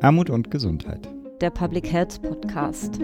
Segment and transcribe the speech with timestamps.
[0.00, 1.08] Armut und Gesundheit.
[1.40, 3.00] Der Public Health Podcast.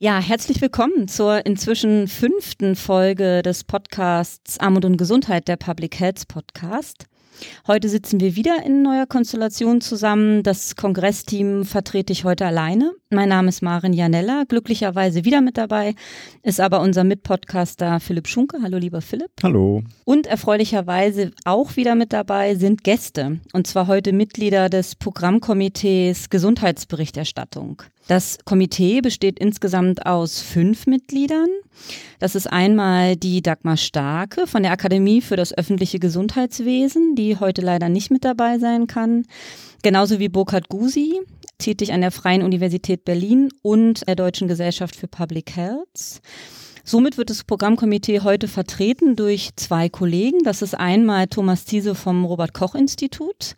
[0.00, 6.26] Ja, herzlich willkommen zur inzwischen fünften Folge des Podcasts Armut und Gesundheit, der Public Health
[6.26, 7.06] Podcast.
[7.66, 10.42] Heute sitzen wir wieder in neuer Konstellation zusammen.
[10.42, 12.92] Das Kongressteam vertrete ich heute alleine.
[13.10, 15.94] Mein Name ist Marin Janella, glücklicherweise wieder mit dabei,
[16.42, 18.58] ist aber unser Mitpodcaster Philipp Schunke.
[18.62, 19.30] Hallo lieber Philipp.
[19.42, 19.82] Hallo.
[20.04, 27.82] Und erfreulicherweise auch wieder mit dabei sind Gäste, und zwar heute Mitglieder des Programmkomitees Gesundheitsberichterstattung.
[28.06, 31.48] Das Komitee besteht insgesamt aus fünf Mitgliedern.
[32.18, 37.62] Das ist einmal die Dagmar Starke von der Akademie für das öffentliche Gesundheitswesen, die heute
[37.62, 39.24] leider nicht mit dabei sein kann.
[39.82, 41.20] Genauso wie Burkhard Gusi,
[41.58, 46.20] tätig an der Freien Universität Berlin und der Deutschen Gesellschaft für Public Health.
[46.86, 50.40] Somit wird das Programmkomitee heute vertreten durch zwei Kollegen.
[50.44, 53.54] Das ist einmal Thomas Ziese vom Robert Koch Institut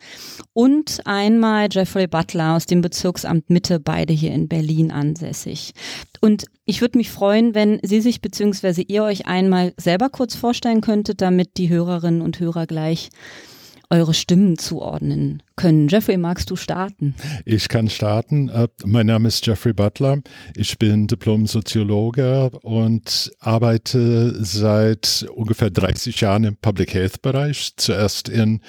[0.53, 5.73] und einmal Jeffrey Butler aus dem Bezirksamt Mitte, beide hier in Berlin ansässig.
[6.21, 8.83] Und ich würde mich freuen, wenn Sie sich bzw.
[8.87, 13.09] ihr euch einmal selber kurz vorstellen könntet, damit die Hörerinnen und Hörer gleich
[13.89, 15.89] eure Stimmen zuordnen können.
[15.89, 17.15] Jeffrey, magst du starten?
[17.43, 18.47] Ich kann starten.
[18.47, 20.19] Äh, mein Name ist Jeffrey Butler.
[20.55, 27.73] Ich bin Diplom-Soziologe und arbeite seit ungefähr 30 Jahren im Public Health Bereich.
[27.75, 28.61] Zuerst in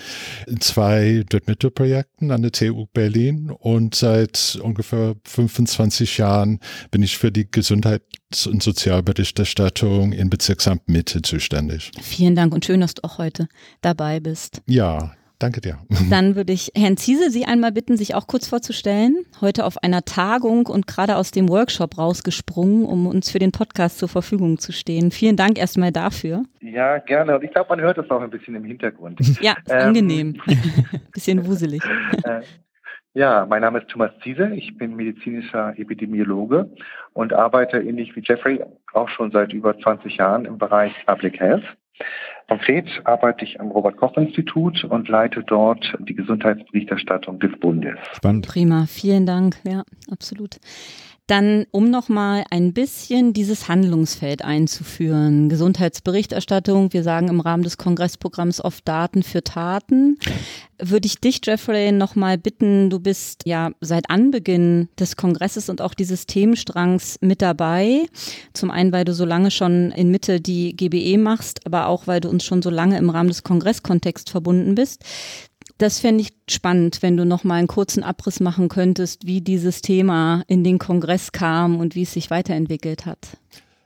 [0.59, 6.59] zwei Drittmittelprojekten an der TU Berlin und seit ungefähr 25 Jahren
[6.91, 11.93] bin ich für die Gesundheits- und Sozialberichterstattung in Bezirksamt Mitte zuständig.
[12.01, 13.49] Vielen Dank und schön, dass du auch heute
[13.83, 14.63] dabei bist.
[14.67, 15.79] Ja, Danke dir.
[16.11, 19.25] Dann würde ich Herrn Ziese Sie einmal bitten, sich auch kurz vorzustellen.
[19.41, 23.99] Heute auf einer Tagung und gerade aus dem Workshop rausgesprungen, um uns für den Podcast
[23.99, 25.13] zur Verfügung zu stehen.
[25.13, 26.43] Vielen Dank erstmal dafür.
[26.61, 27.37] Ja, gerne.
[27.37, 29.21] Und ich glaube, man hört das auch ein bisschen im Hintergrund.
[29.41, 30.41] Ja, ähm, angenehm.
[31.13, 31.83] bisschen wuselig.
[32.25, 32.41] Äh,
[33.15, 34.51] ja, mein Name ist Thomas Ziese.
[34.55, 36.69] Ich bin medizinischer Epidemiologe
[37.13, 38.61] und arbeite ähnlich wie Jeffrey
[38.93, 41.65] auch schon seit über 20 Jahren im Bereich Public Health.
[42.49, 47.99] Konkret arbeite ich am Robert-Koch-Institut und leite dort die Gesundheitsberichterstattung des Bundes.
[48.15, 48.49] Spannend.
[48.49, 49.57] Prima, vielen Dank.
[49.65, 50.57] Ja, absolut.
[51.29, 55.51] Dann, um nochmal ein bisschen dieses Handlungsfeld einzuführen.
[55.51, 60.17] Gesundheitsberichterstattung, wir sagen im Rahmen des Kongressprogramms oft Daten für Taten.
[60.81, 65.93] Würde ich dich, Jeffrey, nochmal bitten, du bist ja seit Anbeginn des Kongresses und auch
[65.93, 68.07] dieses Themenstrangs mit dabei.
[68.55, 72.23] Zum einen, weil du so lange schon in Mitte die GBE machst, aber auch, weil
[72.23, 75.05] du uns schon so lange im Rahmen des Kongresskontexts verbunden bist.
[75.79, 79.81] Das fände ich spannend, wenn du noch mal einen kurzen Abriss machen könntest, wie dieses
[79.81, 83.39] Thema in den Kongress kam und wie es sich weiterentwickelt hat.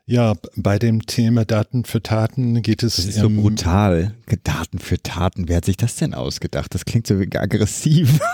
[0.04, 2.96] Ja, bei dem Thema Daten für Taten geht es.
[2.96, 4.14] Das ist so brutal.
[4.42, 5.48] Daten für Taten.
[5.48, 6.74] Wer hat sich das denn ausgedacht?
[6.74, 8.20] Das klingt so aggressiv.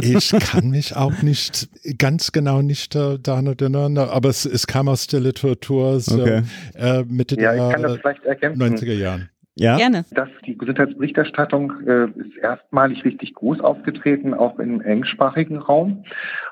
[0.00, 1.68] Ich kann mich auch nicht
[1.98, 6.44] ganz genau nicht äh, daran erinnern, aber es, es kam aus der Literatur so, okay.
[6.76, 9.28] äh, Mitte ja, der 90er Jahren.
[9.58, 9.76] Ja?
[9.76, 10.04] Gerne.
[10.10, 16.04] Das, die Gesundheitsberichterstattung äh, ist erstmalig richtig groß aufgetreten, auch im englischsprachigen Raum.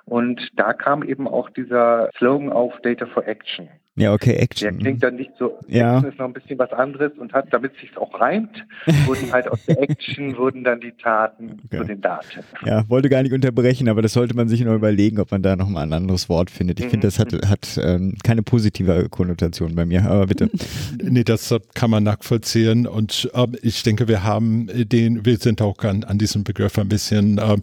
[0.06, 3.68] Und da kam eben auch dieser Slogan auf Data for Action.
[3.96, 4.72] Ja, okay, Action.
[4.72, 5.98] Der klingt dann nicht so, ja.
[5.98, 8.64] Action ist noch ein bisschen was anderes und hat, damit es sich auch reimt,
[9.06, 11.78] wurden halt aus der Action, wurden dann die Taten okay.
[11.78, 12.40] zu den Daten.
[12.64, 15.54] Ja, wollte gar nicht unterbrechen, aber das sollte man sich noch überlegen, ob man da
[15.54, 16.80] nochmal ein anderes Wort findet.
[16.80, 16.90] Ich mhm.
[16.90, 20.50] finde, das hat, hat ähm, keine positive Konnotation bei mir, aber bitte.
[21.00, 25.78] nee, das kann man nachvollziehen und äh, ich denke, wir haben den, wir sind auch
[25.84, 27.58] an, an diesem Begriff ein bisschen, äh,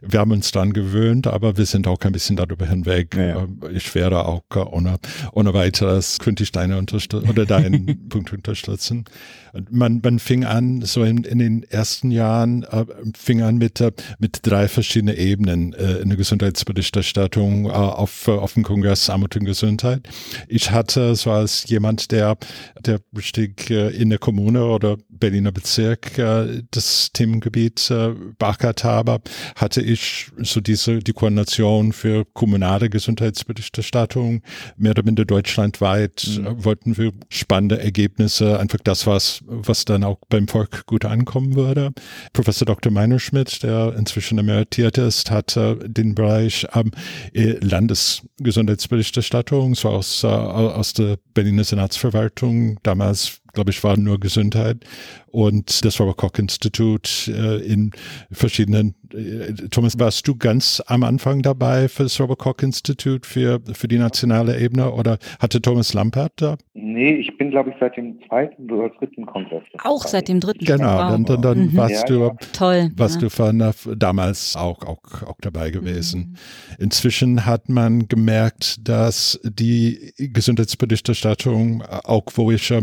[0.00, 3.14] wir haben uns daran gewöhnt, aber wir sind auch ein bisschen darüber hinweg.
[3.14, 3.42] Ja, ja.
[3.42, 4.96] Ähm, ich wäre auch ohne,
[5.32, 9.04] ohne weiteres könnte ich deine Unterstützung oder deinen Punkt unterstützen.
[9.52, 12.84] Und man, man fing an, so in, in den ersten Jahren, äh,
[13.16, 18.54] fing an mit, äh, mit drei verschiedenen Ebenen äh, in der Gesundheitsberichterstattung äh, auf, auf
[18.54, 20.08] dem Kongress Armut und Gesundheit.
[20.48, 22.36] Ich hatte so als jemand, der,
[22.80, 29.20] der richtig äh, in der Kommune oder Berliner Bezirk äh, das Themengebiet äh, beackert habe,
[29.54, 34.42] hatte ich so diese, die Koordination für kommunale Gesundheitsberichterstattung
[34.76, 35.24] mehr oder minder
[35.64, 36.64] deutschlandweit mhm.
[36.64, 41.92] wollten wir spannende Ergebnisse, einfach das, was was dann auch beim Volk gut ankommen würde.
[42.32, 42.90] Professor Dr.
[42.92, 46.90] Meinerschmidt, der inzwischen emeritiert ist, hat äh, den Bereich ähm,
[47.34, 54.84] Landesgesundheitsberichterstattung, so aus, äh, aus der Berliner Senatsverwaltung, damals glaube ich, war nur Gesundheit
[55.30, 57.92] und das Robert Koch Institut äh, in
[58.30, 58.94] verschiedenen.
[59.14, 63.88] Äh, Thomas, warst du ganz am Anfang dabei für das Robert Koch Institut für für
[63.88, 66.56] die nationale Ebene oder hatte Thomas Lampert da?
[66.74, 69.62] Nee, ich bin, glaube ich, seit dem zweiten oder dritten Kongress.
[69.82, 70.64] Auch seit dem dritten.
[70.64, 71.10] Genau, wow.
[71.10, 71.76] dann, dann, dann mhm.
[71.76, 72.36] warst ja, du, ja.
[72.52, 73.20] Toll, warst ja.
[73.22, 76.36] du von, damals auch, auch, auch dabei gewesen.
[76.78, 76.84] Mhm.
[76.84, 82.82] Inzwischen hat man gemerkt, dass die Gesundheitsberichterstattung, auch wo ich äh,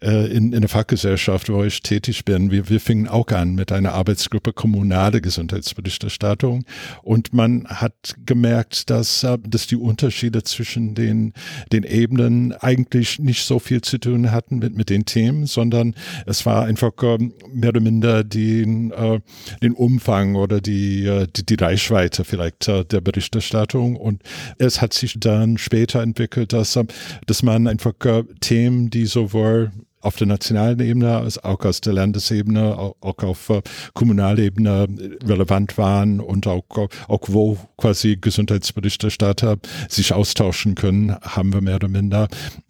[0.00, 3.92] in, in der Fachgesellschaft, wo ich tätig bin, wir, wir fingen auch an mit einer
[3.92, 5.20] Arbeitsgruppe kommunale
[5.64, 6.64] Gesundheitsberichterstattung
[7.02, 11.32] und man hat gemerkt, dass, äh, dass die Unterschiede zwischen den,
[11.72, 15.94] den Ebenen eigentlich nicht so viel zu tun hatten mit, mit den Themen, sondern
[16.26, 17.18] es war einfach äh,
[17.52, 19.20] mehr oder minder den, äh,
[19.62, 23.96] den Umfang oder die, äh, die, die Reichweite vielleicht der Berichterstattung.
[23.96, 24.22] Und
[24.58, 26.78] es hat sich dann später entwickelt, dass,
[27.26, 27.94] dass man einfach
[28.40, 29.72] Themen, die sowohl
[30.04, 33.62] auf der nationalen Ebene, auch aus der Landesebene, auch, auch auf äh,
[33.94, 34.86] Kommunalebene
[35.24, 36.64] relevant waren und auch,
[37.08, 39.56] auch wo quasi Gesundheitsberichterstatter
[39.88, 42.28] sich austauschen können, haben wir mehr oder minder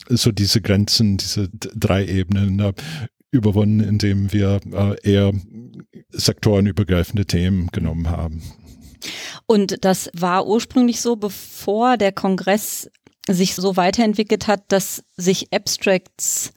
[0.09, 2.73] so diese Grenzen, diese drei Ebenen äh,
[3.31, 5.33] überwunden, indem wir äh, eher
[6.11, 8.43] sektorenübergreifende Themen genommen haben.
[9.47, 12.89] Und das war ursprünglich so, bevor der Kongress
[13.29, 16.53] sich so weiterentwickelt hat, dass sich Abstracts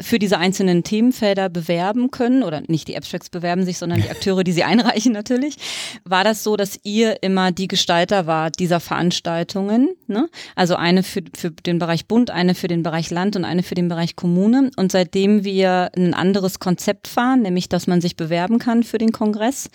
[0.00, 4.44] für diese einzelnen Themenfelder bewerben können, oder nicht die Abstracts bewerben sich, sondern die Akteure,
[4.44, 5.56] die sie einreichen natürlich,
[6.04, 9.88] war das so, dass ihr immer die Gestalter war dieser Veranstaltungen.
[10.06, 10.28] Ne?
[10.54, 13.74] Also eine für, für den Bereich Bund, eine für den Bereich Land und eine für
[13.74, 14.70] den Bereich Kommune.
[14.76, 19.12] Und seitdem wir ein anderes Konzept fahren, nämlich dass man sich bewerben kann für den
[19.12, 19.70] Kongress,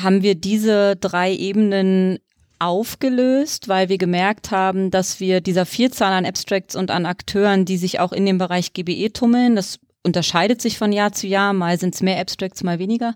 [0.00, 2.18] haben wir diese drei Ebenen
[2.58, 7.76] aufgelöst, weil wir gemerkt haben, dass wir dieser Vielzahl an Abstracts und an Akteuren, die
[7.76, 11.78] sich auch in dem Bereich GBE tummeln, das unterscheidet sich von Jahr zu Jahr, mal
[11.78, 13.14] sind es mehr Abstracts, mal weniger,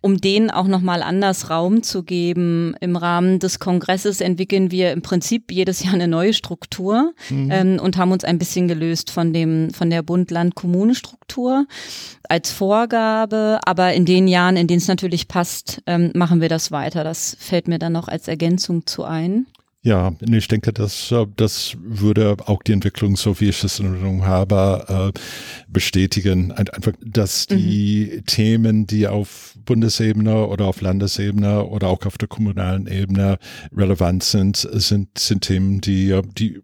[0.00, 2.74] um denen auch nochmal anders Raum zu geben.
[2.80, 7.50] Im Rahmen des Kongresses entwickeln wir im Prinzip jedes Jahr eine neue Struktur mhm.
[7.50, 11.66] ähm, und haben uns ein bisschen gelöst von dem, von der Bund-Land-Kommune-Struktur
[12.28, 16.72] als Vorgabe, aber in den Jahren, in denen es natürlich passt, ähm, machen wir das
[16.72, 17.04] weiter.
[17.04, 19.46] Das fällt mir dann noch als Ergänzung zu ein.
[19.84, 23.86] Ja, ich denke, das, äh, das würde auch die Entwicklung, so wie ich es in
[23.86, 25.20] Erinnerung habe, äh,
[25.68, 26.52] bestätigen.
[26.52, 28.24] Einfach, dass die mhm.
[28.24, 33.36] Themen, die auf Bundesebene oder auf Landesebene oder auch auf der kommunalen Ebene
[33.76, 36.62] relevant sind, sind, sind Themen, die, die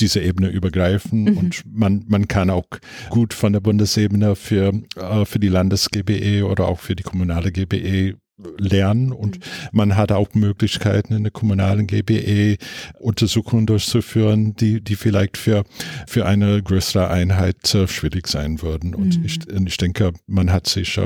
[0.00, 1.36] diese Ebene übergreifen mhm.
[1.36, 2.66] und man, man kann auch
[3.10, 8.16] gut von der Bundesebene für, äh, für die Landes-GBE oder auch für die kommunale GBE
[8.58, 9.42] lernen und mhm.
[9.72, 12.58] man hat auch Möglichkeiten in der kommunalen GBE
[12.98, 15.64] Untersuchungen durchzuführen, die, die vielleicht für,
[16.06, 18.94] für eine größere Einheit äh, schwierig sein würden.
[18.94, 19.24] Und mhm.
[19.24, 21.00] ich, ich denke, man hat sich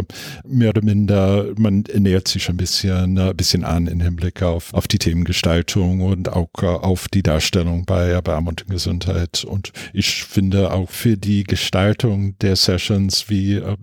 [0.45, 4.89] mehr oder minder, man nähert sich ein bisschen, äh, bisschen an im Hinblick auf, auf
[4.89, 9.45] die Themengestaltung und auch äh, auf die Darstellung bei, bei Armut und Gesundheit.
[9.45, 13.77] Und ich finde auch für die Gestaltung der Sessions, wie, äh,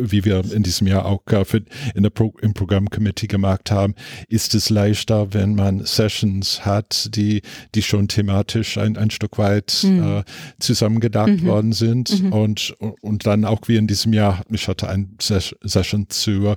[0.00, 1.62] wie wir in diesem Jahr auch für,
[1.94, 3.94] in der Pro, im Programm Committee gemacht haben,
[4.28, 7.42] ist es leichter, wenn man Sessions hat, die,
[7.74, 10.18] die schon thematisch ein, ein Stück weit mhm.
[10.18, 10.24] äh,
[10.60, 11.46] zusammengedacht mhm.
[11.46, 12.32] worden sind mhm.
[12.32, 16.54] und, und dann auch wie in diesem Jahr, ich hatte ein Session zu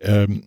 [0.00, 0.44] ähm,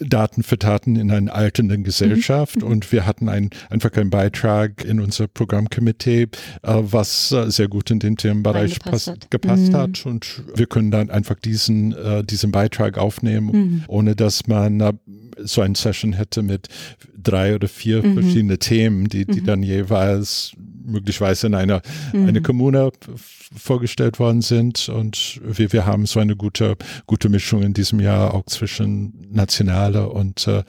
[0.00, 2.68] Daten für Taten in einer alternden Gesellschaft mhm.
[2.68, 6.28] und wir hatten ein, einfach einen Beitrag in unser Programmkomitee, äh,
[6.62, 9.30] was äh, sehr gut in den Themenbereich pass, hat.
[9.30, 9.76] gepasst mhm.
[9.76, 13.84] hat und wir können dann einfach diesen, äh, diesen Beitrag aufnehmen, mhm.
[13.88, 14.98] ohne dass man
[15.42, 16.68] so ein Session hätte mit
[17.16, 18.14] drei oder vier mhm.
[18.14, 19.46] verschiedene Themen, die, die mhm.
[19.46, 20.52] dann jeweils
[20.90, 21.82] möglicherweise in einer
[22.12, 22.28] mhm.
[22.28, 22.90] eine Kommune
[23.56, 24.88] vorgestellt worden sind.
[24.88, 30.08] Und wir, wir haben so eine gute, gute Mischung in diesem Jahr auch zwischen nationale
[30.08, 30.62] und äh,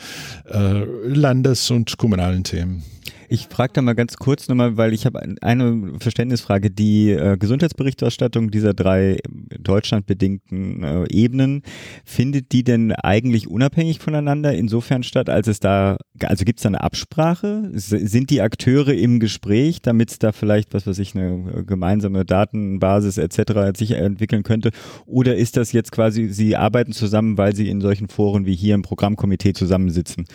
[0.46, 2.84] äh Landes- und kommunalen Themen.
[3.34, 6.70] Ich frage da mal ganz kurz nochmal, weil ich habe eine Verständnisfrage.
[6.70, 9.20] Die äh, Gesundheitsberichterstattung dieser drei
[9.58, 11.62] deutschlandbedingten äh, Ebenen,
[12.04, 16.68] findet die denn eigentlich unabhängig voneinander insofern statt, als es da, also gibt es da
[16.68, 17.70] eine Absprache?
[17.72, 22.26] Sind die Akteure im Gespräch, damit es da vielleicht, was weiß ich, eine äh, gemeinsame
[22.26, 23.78] Datenbasis etc.
[23.80, 24.72] sich entwickeln könnte?
[25.06, 28.76] Oder ist das jetzt quasi, sie arbeiten zusammen, weil sie in solchen Foren wie hier
[28.76, 30.26] im Programmkomitee zusammensitzen?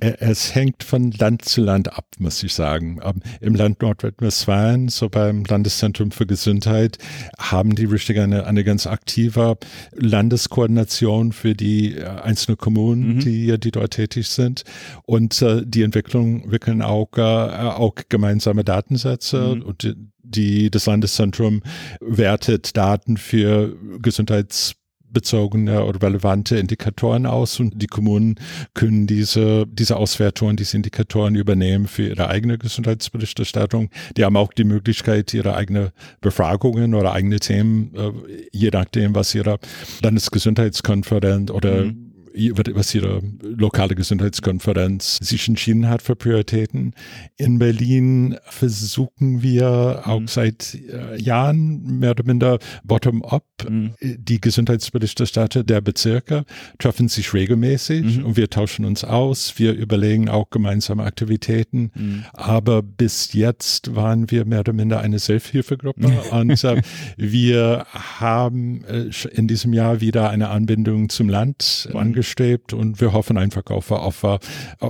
[0.00, 3.00] Es hängt von Land zu Land ab, muss ich sagen.
[3.02, 6.98] Ähm, Im Land Nordrhein-Westfalen, so beim Landeszentrum für Gesundheit,
[7.38, 9.56] haben die richtig eine, eine ganz aktive
[9.92, 13.20] Landeskoordination für die äh, einzelnen Kommunen, mhm.
[13.20, 14.64] die, die dort tätig sind.
[15.04, 19.62] Und äh, die Entwicklung wickeln auch, äh, auch gemeinsame Datensätze mhm.
[19.62, 21.62] und die, das Landeszentrum
[22.00, 24.74] wertet Daten für Gesundheits
[25.14, 28.34] bezogene oder relevante Indikatoren aus und die Kommunen
[28.74, 33.88] können diese, diese Auswertungen, diese Indikatoren übernehmen für ihre eigene Gesundheitsberichterstattung.
[34.18, 38.10] Die haben auch die Möglichkeit, ihre eigene Befragungen oder eigene Themen, äh,
[38.52, 39.58] je nachdem, was ihre
[40.02, 46.94] Landesgesundheitskonferenz oder mhm was ihre lokale Gesundheitskonferenz sich entschieden hat für Prioritäten.
[47.36, 50.26] In Berlin versuchen wir auch mhm.
[50.26, 53.44] seit äh, Jahren mehr oder minder bottom-up.
[53.68, 53.94] Mhm.
[54.00, 56.44] Die Gesundheitsberichterstatter der Bezirke
[56.78, 58.24] treffen sich regelmäßig mhm.
[58.24, 59.54] und wir tauschen uns aus.
[59.56, 61.92] Wir überlegen auch gemeinsame Aktivitäten.
[61.94, 62.24] Mhm.
[62.32, 66.82] Aber bis jetzt waren wir mehr oder minder eine Selbsthilfegruppe und äh,
[67.16, 73.12] wir haben äh, in diesem Jahr wieder eine Anbindung zum Land angeschaut angestrebt und wir
[73.12, 74.32] hoffen einfach auf, auf,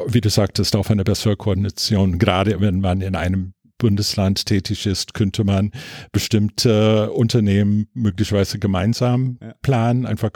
[0.07, 2.19] wie du sagtest, auf eine bessere Koordination.
[2.19, 5.73] Gerade wenn man in einem Bundesland tätig ist, könnte man
[6.13, 10.07] bestimmte Unternehmen möglicherweise gemeinsam planen.
[10.07, 10.31] Einfach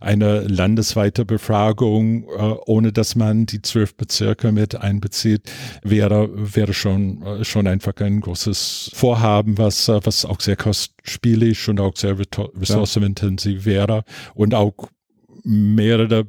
[0.00, 5.50] eine landesweite Befragung, äh, ohne dass man die zwölf Bezirke mit einbezieht,
[5.82, 11.68] wäre, wäre schon, äh, schon einfach ein großes Vorhaben, was, äh, was auch sehr kostspielig
[11.68, 14.88] und auch sehr ressourcenintensiv wäre und auch
[15.44, 16.26] mehrere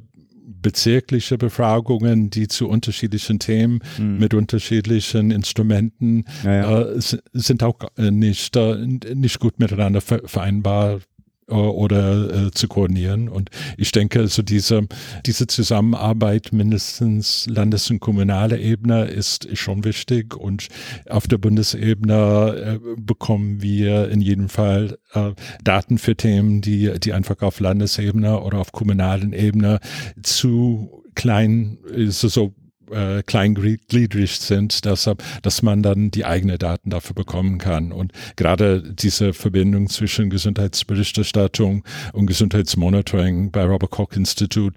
[0.65, 4.17] bezirkliche Befragungen, die zu unterschiedlichen Themen mhm.
[4.17, 6.81] mit unterschiedlichen Instrumenten ja, ja.
[6.81, 7.01] Äh,
[7.33, 8.75] sind auch äh, nicht, äh,
[9.13, 11.01] nicht gut miteinander vereinbar
[11.47, 13.29] oder äh, zu koordinieren.
[13.29, 14.87] Und ich denke, so diese,
[15.25, 20.35] diese Zusammenarbeit mindestens Landes- und kommunaler Ebene ist schon wichtig.
[20.35, 20.67] Und
[21.09, 25.31] auf der Bundesebene äh, bekommen wir in jedem Fall äh,
[25.63, 29.79] Daten für Themen, die, die einfach auf Landesebene oder auf kommunalen Ebene
[30.23, 31.77] zu klein,
[32.09, 32.53] so, so
[32.91, 35.09] äh, kleingliedrig sind, dass,
[35.41, 37.91] dass man dann die eigenen Daten dafür bekommen kann.
[37.91, 44.75] Und gerade diese Verbindung zwischen Gesundheitsberichterstattung und Gesundheitsmonitoring bei Robert Koch Institute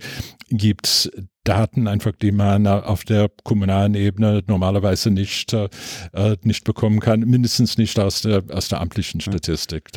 [0.51, 1.11] gibt
[1.45, 5.69] Daten einfach, die man auf der kommunalen Ebene normalerweise nicht, äh,
[6.43, 9.91] nicht bekommen kann, mindestens nicht aus der, aus der amtlichen Statistik.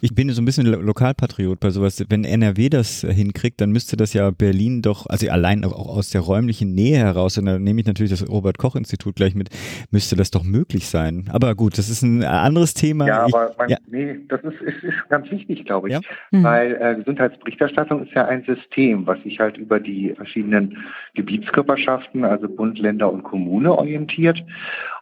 [0.00, 2.04] Ich bin so ein bisschen Lokalpatriot bei sowas.
[2.08, 6.20] Wenn NRW das hinkriegt, dann müsste das ja Berlin doch, also allein auch aus der
[6.20, 9.50] räumlichen Nähe heraus, und da nehme ich natürlich das Robert-Koch-Institut gleich mit,
[9.90, 11.24] müsste das doch möglich sein.
[11.32, 13.06] Aber gut, das ist ein anderes Thema.
[13.06, 13.76] Ja, aber ich, mein, ja.
[13.86, 15.94] nee, das ist, ist, ist, ganz wichtig, glaube ich.
[15.94, 16.00] Ja?
[16.30, 16.42] Mhm.
[16.42, 20.76] Weil äh, Gesundheitsberichterstattung ist ja ein System, was sich halt über die verschiedenen
[21.14, 24.44] Gebietskörperschaften, also Bund, Länder und Kommune orientiert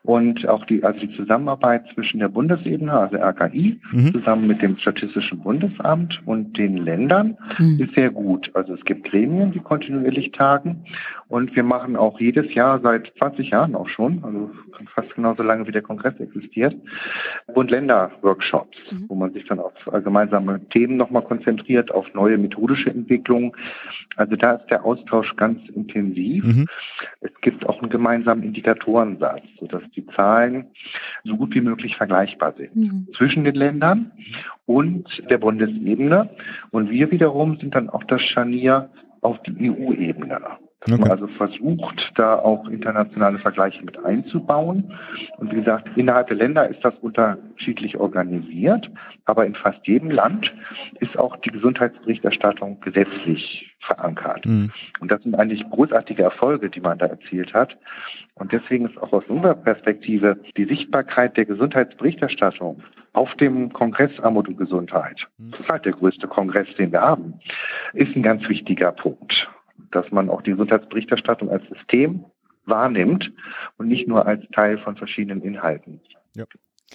[0.04, 4.12] und auch die, also die Zusammenarbeit zwischen der Bundesebene, also RKI, mhm.
[4.12, 7.80] zusammen mit dem Statistischen Bundesamt und den Ländern mhm.
[7.80, 8.50] ist sehr gut.
[8.54, 10.84] Also es gibt Gremien, die kontinuierlich tagen
[11.32, 14.50] und wir machen auch jedes Jahr seit 20 Jahren auch schon, also
[14.94, 16.76] fast genauso lange wie der Kongress existiert,
[17.54, 19.06] Bund-Länder-Workshops, mhm.
[19.08, 19.72] wo man sich dann auf
[20.04, 23.52] gemeinsame Themen nochmal konzentriert, auf neue methodische Entwicklungen.
[24.16, 26.44] Also da ist der Austausch ganz intensiv.
[26.44, 26.66] Mhm.
[27.22, 30.66] Es gibt auch einen gemeinsamen Indikatorensatz, sodass die Zahlen
[31.24, 33.08] so gut wie möglich vergleichbar sind mhm.
[33.16, 34.12] zwischen den Ländern
[34.66, 36.28] und der Bundesebene.
[36.72, 38.90] Und wir wiederum sind dann auch das Scharnier
[39.22, 40.38] auf die EU-Ebene.
[40.84, 41.02] Dass okay.
[41.02, 44.92] man also versucht, da auch internationale Vergleiche mit einzubauen.
[45.36, 48.90] Und wie gesagt, innerhalb der Länder ist das unterschiedlich organisiert,
[49.24, 50.52] aber in fast jedem Land
[50.98, 54.44] ist auch die Gesundheitsberichterstattung gesetzlich verankert.
[54.44, 54.72] Mhm.
[54.98, 57.76] Und das sind eigentlich großartige Erfolge, die man da erzielt hat.
[58.34, 64.48] Und deswegen ist auch aus unserer Perspektive die Sichtbarkeit der Gesundheitsberichterstattung auf dem Kongress Armut
[64.48, 65.52] und Gesundheit, mhm.
[65.52, 67.34] das ist halt der größte Kongress, den wir haben,
[67.92, 69.48] ist ein ganz wichtiger Punkt
[69.92, 72.24] dass man auch die Gesundheitsberichterstattung als System
[72.64, 73.32] wahrnimmt
[73.78, 76.00] und nicht nur als Teil von verschiedenen Inhalten.
[76.34, 76.44] Ja.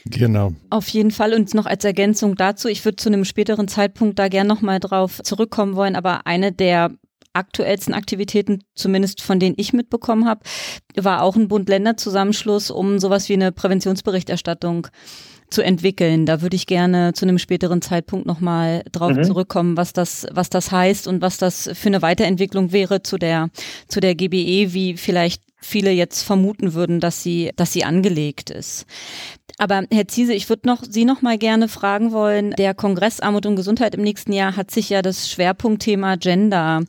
[0.05, 0.53] Genau.
[0.69, 4.27] Auf jeden Fall und noch als Ergänzung dazu, ich würde zu einem späteren Zeitpunkt da
[4.27, 6.91] gern nochmal drauf zurückkommen wollen, aber eine der
[7.33, 10.41] aktuellsten Aktivitäten, zumindest von denen ich mitbekommen habe,
[10.95, 14.87] war auch ein Bund-Länder-Zusammenschluss, um sowas wie eine Präventionsberichterstattung
[15.49, 16.25] zu entwickeln.
[16.25, 19.23] Da würde ich gerne zu einem späteren Zeitpunkt nochmal drauf mhm.
[19.23, 23.49] zurückkommen, was das, was das heißt und was das für eine Weiterentwicklung wäre zu der,
[23.87, 28.85] zu der GBE, wie vielleicht viele jetzt vermuten würden, dass sie, dass sie angelegt ist.
[29.57, 32.51] Aber Herr Ziese, ich würde noch Sie noch mal gerne fragen wollen.
[32.51, 36.83] Der Kongress Armut und Gesundheit im nächsten Jahr hat sich ja das Schwerpunktthema Gender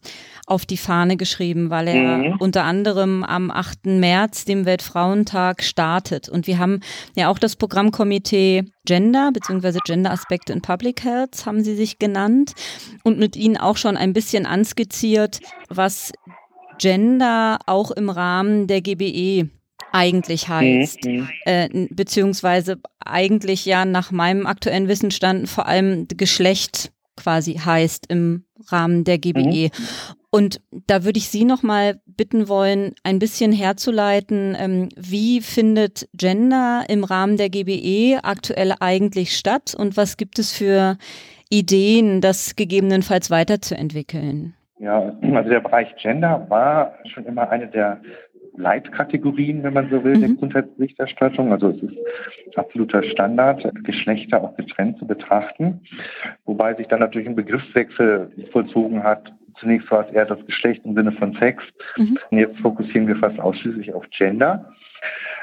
[0.48, 2.36] auf die Fahne geschrieben, weil er mhm.
[2.38, 3.86] unter anderem am 8.
[3.86, 6.28] März, dem Weltfrauentag, startet.
[6.28, 6.80] Und wir haben
[7.14, 9.78] ja auch das Programmkomitee Gender bzw.
[9.84, 12.54] Gender-Aspekte in Public Health, haben Sie sich genannt,
[13.04, 16.12] und mit Ihnen auch schon ein bisschen anskizziert, was
[16.78, 19.50] Gender auch im Rahmen der GBE
[19.92, 21.28] eigentlich heißt, mhm.
[21.44, 29.04] äh, beziehungsweise eigentlich ja nach meinem aktuellen Wissensstand vor allem Geschlecht quasi heißt im Rahmen
[29.04, 29.68] der GBE.
[29.68, 30.16] Mhm.
[30.30, 36.84] Und da würde ich Sie nochmal bitten wollen, ein bisschen herzuleiten, ähm, wie findet Gender
[36.88, 40.98] im Rahmen der GBE aktuell eigentlich statt und was gibt es für
[41.48, 44.54] Ideen, das gegebenenfalls weiterzuentwickeln?
[44.80, 48.00] Ja, also der Bereich Gender war schon immer eine der
[48.58, 50.20] Leitkategorien, wenn man so will, mhm.
[50.20, 51.52] der Gesundheitsberichterstattung.
[51.52, 55.80] Also es ist absoluter Standard, Geschlechter auch getrennt zu betrachten,
[56.44, 59.32] wobei sich dann natürlich ein Begriffswechsel vollzogen hat.
[59.60, 61.62] Zunächst war es eher das Geschlecht im Sinne von Sex.
[61.96, 62.18] Mhm.
[62.30, 64.72] Und jetzt fokussieren wir fast ausschließlich auf Gender.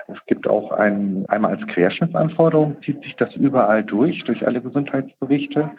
[0.07, 5.71] Es gibt auch ein, einmal als Querschnittsanforderung zieht sich das überall durch, durch alle Gesundheitsberichte,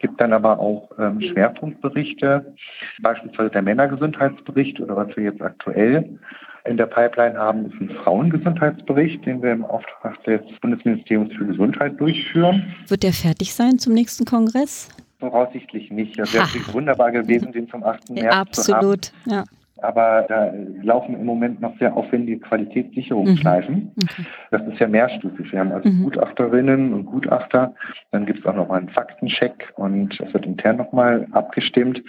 [0.00, 2.54] gibt dann aber auch ähm, Schwerpunktberichte,
[3.00, 6.18] beispielsweise der Männergesundheitsbericht oder was wir jetzt aktuell
[6.66, 11.98] in der Pipeline haben, ist ein Frauengesundheitsbericht, den wir im Auftrag des Bundesministeriums für Gesundheit
[11.98, 12.74] durchführen.
[12.88, 14.88] Wird der fertig sein zum nächsten Kongress?
[15.20, 16.18] Voraussichtlich nicht.
[16.18, 18.10] Das wäre natürlich wunderbar gewesen, den zum 8.
[18.10, 19.30] März Absolut, zu haben.
[19.30, 19.44] ja.
[19.82, 23.74] Aber da laufen im Moment noch sehr aufwendige Qualitätssicherungsschleifen.
[23.74, 23.92] Mhm.
[24.02, 24.26] Okay.
[24.50, 25.50] Das ist ja mehrstufig.
[25.52, 26.04] Wir haben also mhm.
[26.04, 27.74] Gutachterinnen und Gutachter.
[28.10, 32.02] Dann gibt es auch noch mal einen Faktencheck und das wird intern nochmal abgestimmt.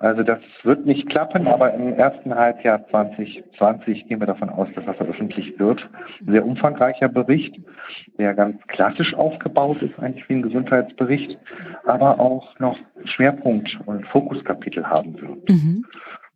[0.00, 4.84] Also das wird nicht klappen, aber im ersten Halbjahr 2020 gehen wir davon aus, dass
[4.84, 5.88] das veröffentlicht wird.
[6.20, 7.58] Ein sehr umfangreicher Bericht,
[8.16, 11.36] der ganz klassisch aufgebaut ist, eigentlich wie ein Gesundheitsbericht,
[11.84, 15.48] aber auch noch Schwerpunkt und Fokuskapitel haben wird.
[15.48, 15.84] Mhm.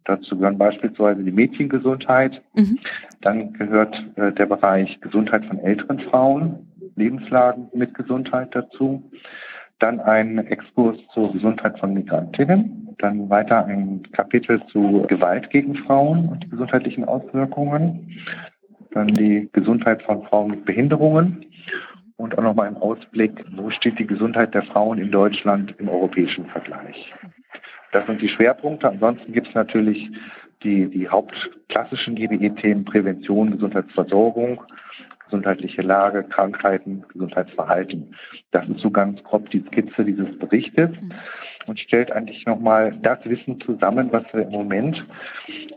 [0.04, 2.42] Dazu gehören beispielsweise die Mädchengesundheit.
[2.54, 2.81] Mhm.
[3.21, 6.66] Dann gehört äh, der Bereich Gesundheit von älteren Frauen,
[6.97, 9.09] Lebenslagen mit Gesundheit dazu.
[9.83, 12.95] Dann ein Exkurs zur Gesundheit von Migrantinnen.
[13.01, 18.17] Dann weiter ein Kapitel zu Gewalt gegen Frauen und die gesundheitlichen Auswirkungen.
[18.93, 21.45] Dann die Gesundheit von Frauen mit Behinderungen.
[22.17, 26.47] Und auch nochmal ein Ausblick, wo steht die Gesundheit der Frauen in Deutschland im europäischen
[26.47, 27.12] Vergleich.
[27.91, 28.89] Das sind die Schwerpunkte.
[28.89, 30.09] Ansonsten gibt es natürlich
[30.62, 34.62] die, die hauptklassischen GBE-Themen Prävention, Gesundheitsversorgung,
[35.33, 38.15] gesundheitliche Lage, Krankheiten, Gesundheitsverhalten.
[38.51, 40.91] Das ist so ganz grob die Skizze dieses Berichtes
[41.67, 45.02] und stellt eigentlich nochmal das Wissen zusammen, was wir im Moment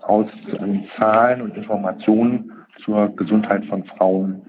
[0.01, 0.27] aus
[0.60, 2.51] ähm, Zahlen und Informationen
[2.84, 4.41] zur Gesundheit von Frauen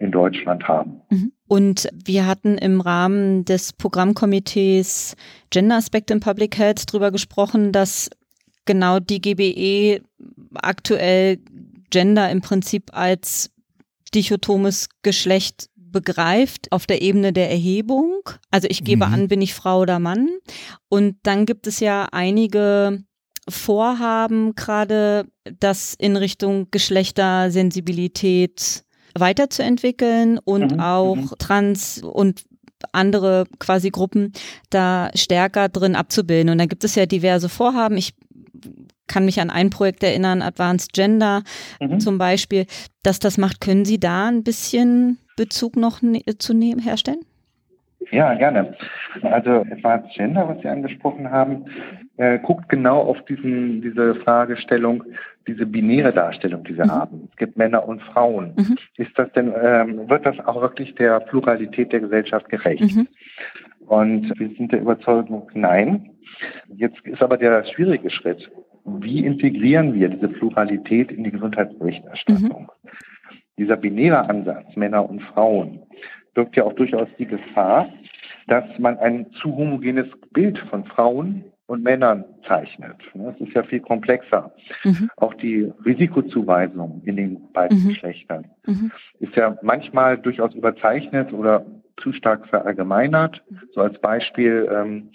[0.00, 1.00] in Deutschland haben.
[1.10, 1.32] Mhm.
[1.46, 5.14] Und wir hatten im Rahmen des Programmkomitees
[5.50, 8.10] Gender Aspect in Public Health darüber gesprochen, dass
[8.64, 10.02] genau die GBE
[10.54, 11.38] aktuell
[11.90, 13.51] Gender im Prinzip als
[14.14, 18.22] dichotomes Geschlecht begreift auf der Ebene der Erhebung.
[18.50, 19.12] Also ich gebe mhm.
[19.12, 20.28] an, bin ich Frau oder Mann.
[20.88, 23.04] Und dann gibt es ja einige
[23.48, 25.26] Vorhaben, gerade
[25.60, 30.80] das in Richtung Geschlechtersensibilität weiterzuentwickeln und mhm.
[30.80, 31.30] auch mhm.
[31.38, 32.44] trans und
[32.92, 34.32] andere quasi Gruppen
[34.70, 36.50] da stärker drin abzubilden.
[36.50, 37.96] Und da gibt es ja diverse Vorhaben.
[37.96, 38.14] Ich
[39.08, 41.42] kann mich an ein Projekt erinnern, Advanced Gender
[41.80, 42.00] mhm.
[42.00, 42.66] zum Beispiel,
[43.02, 43.60] dass das macht.
[43.60, 47.20] Können Sie da ein bisschen Bezug noch ne zu nehmen, herstellen?
[48.10, 48.74] Ja, gerne.
[49.22, 51.66] Also Advanced Gender, was Sie angesprochen haben,
[52.16, 55.04] äh, guckt genau auf diesen, diese Fragestellung,
[55.46, 56.90] diese binäre Darstellung, die wir mhm.
[56.90, 57.28] haben.
[57.30, 58.54] Es gibt Männer und Frauen.
[58.56, 58.78] Mhm.
[58.96, 62.94] Ist das denn, ähm, wird das auch wirklich der Pluralität der Gesellschaft gerecht?
[62.94, 63.08] Mhm.
[63.86, 66.10] Und wir sind der Überzeugung, nein.
[66.68, 68.50] Jetzt ist aber der schwierige Schritt.
[68.84, 72.68] Wie integrieren wir diese Pluralität in die Gesundheitsberichterstattung?
[72.82, 72.90] Mhm.
[73.58, 75.80] Dieser binäre Ansatz, Männer und Frauen,
[76.34, 77.88] birgt ja auch durchaus die Gefahr,
[78.48, 82.96] dass man ein zu homogenes Bild von Frauen und Männern zeichnet.
[83.14, 84.52] Das ist ja viel komplexer.
[84.84, 85.10] Mhm.
[85.16, 87.88] Auch die Risikozuweisung in den beiden mhm.
[87.88, 88.90] Geschlechtern mhm.
[89.20, 91.64] ist ja manchmal durchaus überzeichnet oder
[91.98, 93.42] zu stark verallgemeinert.
[93.72, 95.10] So als Beispiel, ähm,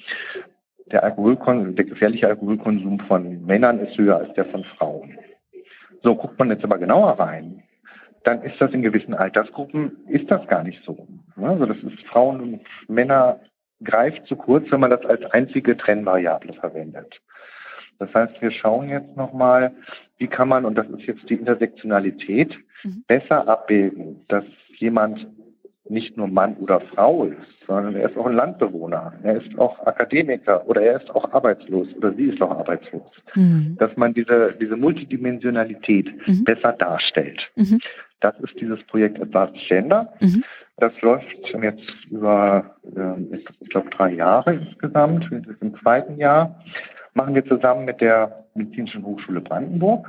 [0.92, 5.18] der, Alkoholkonsum, der gefährliche Alkoholkonsum von Männern ist höher als der von Frauen.
[6.04, 7.64] So guckt man jetzt aber genauer rein,
[8.24, 11.08] dann ist das in gewissen Altersgruppen, ist das gar nicht so.
[11.42, 13.40] Also das ist Frauen und Männer
[13.84, 17.22] greift zu kurz, wenn man das als einzige Trennvariable verwendet.
[18.00, 19.72] Das heißt, wir schauen jetzt nochmal,
[20.18, 23.04] wie kann man, und das ist jetzt die Intersektionalität, mhm.
[23.08, 24.46] besser abbilden, dass
[24.78, 25.28] jemand
[25.90, 29.80] nicht nur Mann oder Frau ist, sondern er ist auch ein Landbewohner, er ist auch
[29.86, 33.12] Akademiker oder er ist auch arbeitslos oder sie ist auch arbeitslos.
[33.36, 33.78] Mhm.
[33.80, 36.44] Dass man diese, diese Multidimensionalität mhm.
[36.44, 37.50] besser darstellt.
[37.56, 37.80] Mhm.
[38.20, 40.14] Das ist dieses Projekt Advanced Gender.
[40.20, 40.44] Mhm.
[40.78, 41.26] Das läuft
[41.62, 45.30] jetzt über, äh, ich glaube, drei Jahre insgesamt.
[45.32, 46.60] Wir sind im zweiten Jahr.
[47.14, 50.08] Machen wir zusammen mit der Medizinischen Hochschule Brandenburg.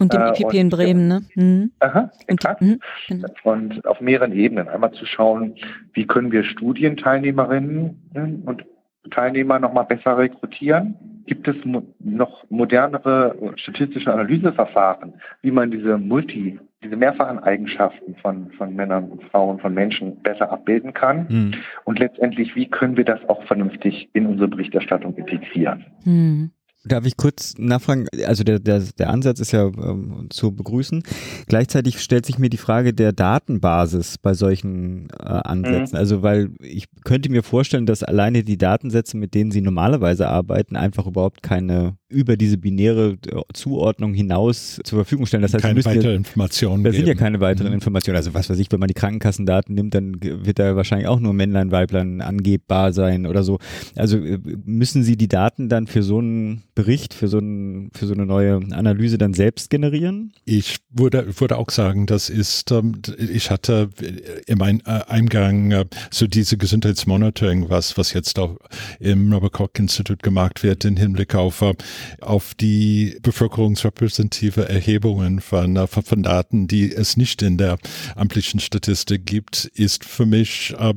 [0.00, 1.22] Und dem IPP äh, in Bremen, ne?
[1.34, 1.72] Mhm.
[1.80, 2.62] Aha, exakt.
[2.62, 4.68] Und, mhm, und auf mehreren Ebenen.
[4.68, 5.54] Einmal zu schauen,
[5.92, 8.64] wie können wir Studienteilnehmerinnen und
[9.10, 10.94] Teilnehmer nochmal besser rekrutieren?
[11.26, 18.50] Gibt es mo noch modernere statistische Analyseverfahren, wie man diese Multi, diese mehrfachen Eigenschaften von,
[18.52, 21.26] von Männern und Frauen, von Menschen besser abbilden kann?
[21.28, 21.54] Mhm.
[21.84, 25.84] Und letztendlich, wie können wir das auch vernünftig in unsere Berichterstattung integrieren?
[26.04, 26.50] Mhm.
[26.84, 28.06] Darf ich kurz nachfragen?
[28.26, 31.02] Also der, der, der Ansatz ist ja ähm, zu begrüßen.
[31.46, 35.96] Gleichzeitig stellt sich mir die Frage der Datenbasis bei solchen äh, Ansätzen.
[35.96, 35.98] Mhm.
[35.98, 40.74] Also weil ich könnte mir vorstellen, dass alleine die Datensätze, mit denen Sie normalerweise arbeiten,
[40.74, 45.42] einfach überhaupt keine über diese binäre äh, Zuordnung hinaus zur Verfügung stellen.
[45.42, 46.84] Das heißt, keine weiteren Informationen.
[46.84, 47.74] Da sind ja keine weiteren mhm.
[47.74, 48.16] Informationen.
[48.16, 51.32] Also was weiß ich, wenn man die Krankenkassendaten nimmt, dann wird da wahrscheinlich auch nur
[51.32, 53.58] Männlein, Weiblein angebbar sein oder so.
[53.96, 58.06] Also äh, müssen Sie die Daten dann für so einen Bericht, für so, ein, für
[58.06, 60.32] so eine neue Analyse dann selbst generieren?
[60.44, 63.90] Ich würde, würde auch sagen, das ist, ähm, ich hatte
[64.46, 68.56] in meinem äh, Eingang so diese Gesundheitsmonitoring, was, was jetzt auch
[68.98, 71.62] im Robert Koch Institut gemacht wird, im Hinblick auf
[72.20, 77.78] auf die bevölkerungsrepräsentative Erhebungen von, von Daten, die es nicht in der
[78.16, 80.94] amtlichen Statistik gibt, ist für mich äh,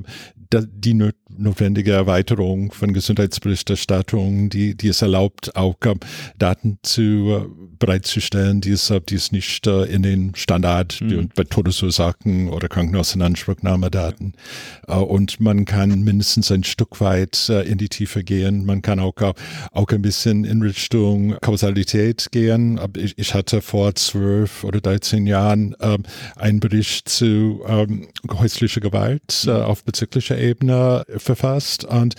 [0.54, 0.94] die
[1.38, 5.96] notwendige Erweiterung von Gesundheitsberichterstattung, die, die es erlaubt, auch äh,
[6.38, 7.46] Daten zu äh,
[7.80, 11.30] bereitzustellen, die es, die es nicht äh, in den Standard mhm.
[11.36, 14.34] bei Todesursachen oder Krankenhausinanspruchnahmedaten.
[14.88, 18.66] Äh, und man kann mindestens ein Stück weit äh, in die Tiefe gehen.
[18.66, 19.14] Man kann auch,
[19.72, 22.80] auch ein bisschen in Richtung Kausalität gehen.
[22.98, 26.04] Ich, ich hatte vor zwölf oder dreizehn Jahren ähm,
[26.36, 32.16] einen Bericht zu ähm, häuslicher Gewalt äh, auf bezirklicher Ebene verfasst und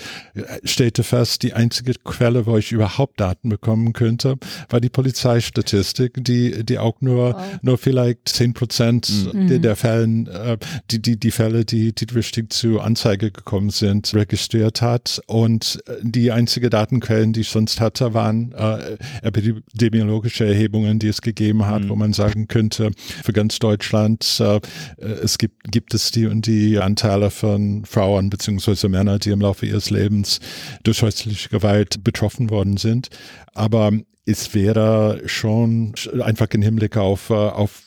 [0.65, 4.37] stellte fest, die einzige Quelle, wo ich überhaupt Daten bekommen könnte,
[4.69, 7.43] war die Polizeistatistik, die, die auch nur, wow.
[7.63, 9.49] nur vielleicht zehn Prozent mhm.
[9.49, 10.59] der, der Fällen, äh,
[10.91, 15.21] die, die, die Fälle, die, die richtig zu Anzeige gekommen sind, registriert hat.
[15.27, 21.67] Und die einzige Datenquellen, die ich sonst hatte, waren äh, epidemiologische Erhebungen, die es gegeben
[21.67, 21.89] hat, mhm.
[21.91, 22.91] wo man sagen könnte,
[23.23, 24.61] für ganz Deutschland, äh,
[24.99, 29.67] es gibt, gibt es die und die Anteile von Frauen beziehungsweise Männer, die im Laufe
[29.67, 30.41] ihres Lebens
[30.85, 33.11] durch häusliche Gewalt betroffen worden sind.
[33.53, 33.93] Aber
[34.25, 37.83] es wäre schon einfach im Hinblick auf, äh, auf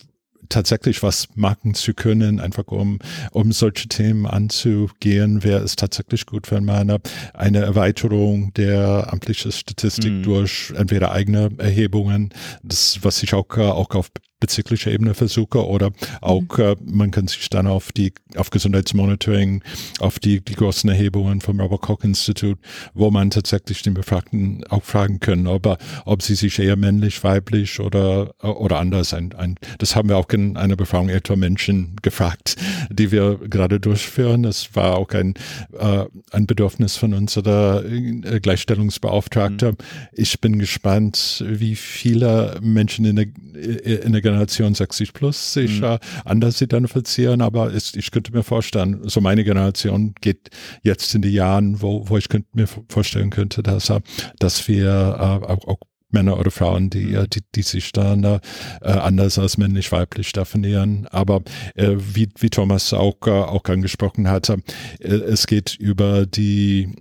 [0.50, 3.00] tatsächlich was machen zu können, einfach um,
[3.32, 7.00] um solche Themen anzugehen, wäre es tatsächlich gut, wenn man
[7.34, 10.24] eine, Erweiterung der amtlichen Statistik mhm.
[10.24, 12.30] durch entweder eigene Erhebungen,
[12.64, 16.64] das, was ich auch, auch auf bezirklicher Ebene versuche oder auch mhm.
[16.64, 19.64] äh, man kann sich dann auf die auf Gesundheitsmonitoring,
[20.00, 22.60] auf die die großen Erhebungen vom Robert Koch Institut,
[22.94, 27.80] wo man tatsächlich den Befragten auch fragen können, ob ob sie sich eher männlich, weiblich
[27.80, 32.56] oder oder anders ein, ein das haben wir auch in einer Befragung älterer Menschen gefragt,
[32.90, 34.44] die wir gerade durchführen.
[34.44, 35.34] Das war auch ein
[35.78, 39.72] äh, ein Bedürfnis von unserer äh, Gleichstellungsbeauftragte.
[39.72, 39.78] Mhm.
[40.14, 43.26] Ich bin gespannt, wie viele Menschen in der
[43.58, 45.86] in der Generation 60 plus sich mhm.
[45.86, 50.50] äh, anders identifizieren, aber ist, ich könnte mir vorstellen, so meine Generation geht
[50.84, 54.00] jetzt in die Jahren, wo, wo ich könnte mir vorstellen könnte, dass, äh,
[54.40, 57.30] dass wir äh, auch, auch Männer oder Frauen, die, mhm.
[57.30, 58.40] die, die sich dann äh,
[58.82, 61.08] anders als männlich-weiblich definieren.
[61.12, 61.42] Aber
[61.76, 64.58] äh, wie, wie Thomas auch, äh, auch angesprochen hatte,
[65.00, 66.96] äh, es geht über die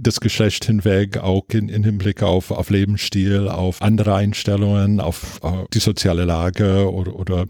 [0.00, 5.68] das Geschlecht hinweg, auch in, in Hinblick auf, auf Lebensstil, auf andere Einstellungen, auf, auf
[5.72, 7.46] die soziale Lage oder, oder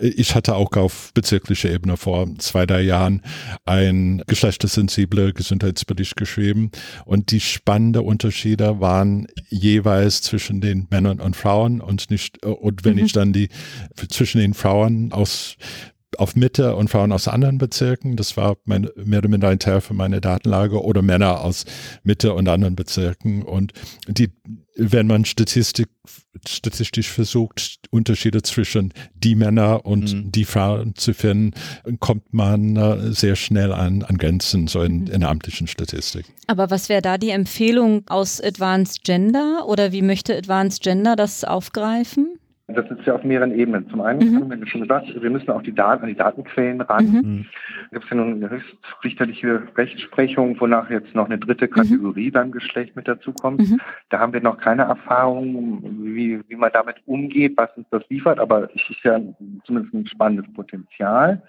[0.00, 3.22] äh, ich hatte auch auf bezirklicher Ebene vor zwei, drei Jahren
[3.64, 6.70] ein geschlechtersensible Gesundheitsbericht geschrieben
[7.04, 12.84] und die spannenden Unterschiede waren jeweils zwischen den Männern und Frauen und nicht, äh, und
[12.84, 13.04] wenn mhm.
[13.04, 13.48] ich dann die
[14.08, 15.56] zwischen den Frauen aus
[16.18, 18.16] auf Mitte und Frauen aus anderen Bezirken.
[18.16, 21.64] Das war mein, mehr oder minder ein Teil von meiner Datenlage oder Männer aus
[22.02, 23.42] Mitte und anderen Bezirken.
[23.42, 23.72] Und
[24.08, 24.30] die,
[24.76, 25.88] wenn man Statistik,
[26.46, 30.32] statistisch versucht, Unterschiede zwischen die Männer und mhm.
[30.32, 31.52] die Frauen zu finden,
[32.00, 35.06] kommt man äh, sehr schnell an, an Grenzen, so in, mhm.
[35.06, 36.26] in der amtlichen Statistik.
[36.46, 41.44] Aber was wäre da die Empfehlung aus Advanced Gender oder wie möchte Advanced Gender das
[41.44, 42.38] aufgreifen?
[42.66, 43.90] Das ist ja auf mehreren Ebenen.
[43.90, 44.40] Zum einen mhm.
[44.40, 47.06] haben wir schon gesagt, wir müssen auch die Daten an die Datenquellen ran.
[47.06, 47.16] Mhm.
[47.18, 47.46] mhm.
[47.90, 52.32] Da gibt es ja nun eine höchstrichterliche Rechtsprechung, wonach jetzt noch eine dritte Kategorie mhm.
[52.32, 53.60] beim Geschlecht mit dazukommt.
[53.60, 53.80] Mhm.
[54.08, 58.38] Da haben wir noch keine Erfahrung, wie, wie man damit umgeht, was uns das liefert,
[58.38, 59.20] aber es ist ja
[59.64, 61.42] zumindest ein spannendes Potenzial.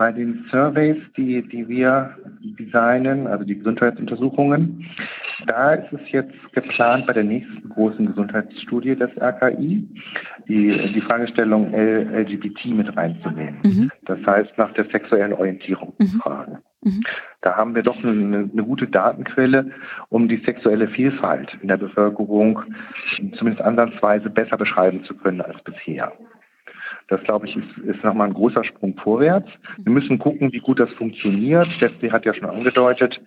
[0.00, 2.16] Bei den Surveys, die, die wir
[2.58, 4.86] designen, also die Gesundheitsuntersuchungen,
[5.46, 9.86] da ist es jetzt geplant bei der nächsten großen Gesundheitsstudie des RKI,
[10.48, 13.60] die, die Fragestellung LGBT mit reinzunehmen.
[13.62, 13.90] Mhm.
[14.06, 16.06] Das heißt, nach der sexuellen Orientierung mhm.
[16.22, 16.58] fragen.
[16.80, 17.02] Mhm.
[17.42, 19.70] Da haben wir doch eine, eine gute Datenquelle,
[20.08, 22.62] um die sexuelle Vielfalt in der Bevölkerung
[23.36, 26.10] zumindest ansatzweise besser beschreiben zu können als bisher.
[27.10, 29.48] Das, glaube ich, ist, ist nochmal ein großer Sprung vorwärts.
[29.78, 31.66] Wir müssen gucken, wie gut das funktioniert.
[31.72, 33.20] Steffi hat ja schon angedeutet,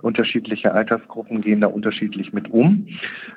[0.00, 2.88] unterschiedliche Altersgruppen gehen da unterschiedlich mit um.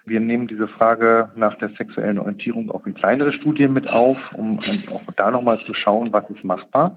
[0.05, 4.59] Wir nehmen diese Frage nach der sexuellen Orientierung auch in kleinere Studien mit auf, um
[4.89, 6.95] auch da nochmal zu schauen, was ist machbar.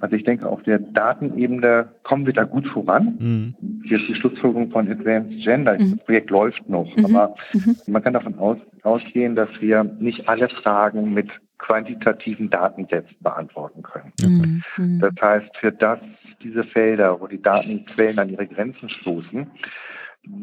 [0.00, 3.18] Also ich denke, auf der Datenebene kommen wir da gut voran.
[3.20, 3.82] Mhm.
[3.84, 5.74] Hier ist die Schlussfolgerung von Advanced Gender.
[5.74, 5.92] Mhm.
[5.92, 7.04] Das Projekt läuft noch, mhm.
[7.04, 7.76] aber mhm.
[7.86, 11.28] man kann davon aus, ausgehen, dass wir nicht alle Fragen mit
[11.62, 14.12] quantitativen Datensätzen beantworten können.
[14.20, 14.62] Mhm.
[14.76, 15.00] mhm.
[15.00, 15.98] Das heißt, für das,
[16.42, 19.50] diese Felder, wo die Datenquellen an ihre Grenzen stoßen,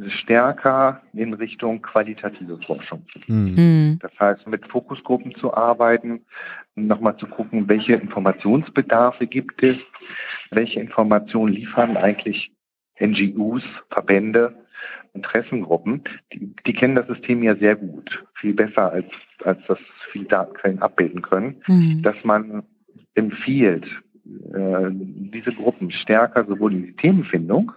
[0.08, 3.44] stärker in Richtung qualitative Forschung zu gehen.
[3.44, 3.56] Mhm.
[3.56, 4.00] mhm.
[4.02, 6.26] Das heißt, mit Fokusgruppen zu arbeiten,
[6.76, 9.78] nochmal zu gucken, welche Informationsbedarfe gibt es,
[10.52, 12.52] welche Informationen liefern eigentlich
[13.00, 14.56] NGOs, Verbände,
[15.14, 16.04] Interessengruppen,
[16.34, 19.08] die, die kennen das System ja sehr gut, viel besser als,
[19.44, 19.80] als das
[20.12, 22.02] viele Datenquellen abbilden können, mhm.
[22.02, 22.64] dass man
[23.16, 23.86] empfiehlt,
[24.26, 27.72] äh, diese Gruppen stärker sowohl in die Themenfindung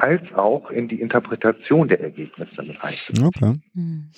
[0.00, 3.26] als auch in die Interpretation der Ergebnisse mit einzubeziehen.
[3.26, 3.54] Okay.
[3.74, 4.08] Hm.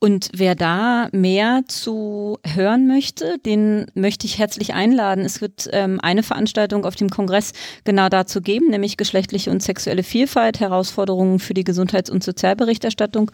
[0.00, 5.24] Und wer da mehr zu hören möchte, den möchte ich herzlich einladen.
[5.24, 7.52] Es wird ähm, eine Veranstaltung auf dem Kongress
[7.84, 13.30] genau dazu geben, nämlich geschlechtliche und sexuelle Vielfalt, Herausforderungen für die Gesundheits- und Sozialberichterstattung,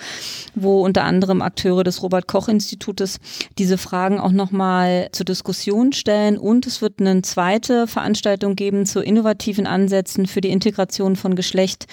[0.55, 3.19] wo unter anderem Akteure des Robert Koch Institutes
[3.57, 6.37] diese Fragen auch nochmal zur Diskussion stellen.
[6.37, 11.87] Und es wird eine zweite Veranstaltung geben zu innovativen Ansätzen für die Integration von Geschlecht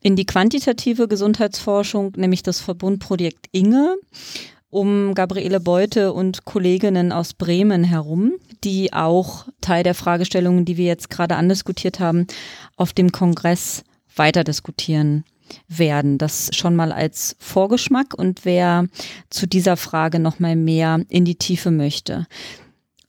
[0.00, 3.96] in die quantitative Gesundheitsforschung, nämlich das Verbundprojekt Inge
[4.70, 8.34] um Gabriele Beute und Kolleginnen aus Bremen herum,
[8.64, 12.26] die auch Teil der Fragestellungen, die wir jetzt gerade andiskutiert haben,
[12.76, 13.82] auf dem Kongress
[14.14, 15.24] weiter diskutieren
[15.68, 16.18] werden.
[16.18, 18.86] Das schon mal als Vorgeschmack und wer
[19.30, 22.26] zu dieser Frage noch mal mehr in die Tiefe möchte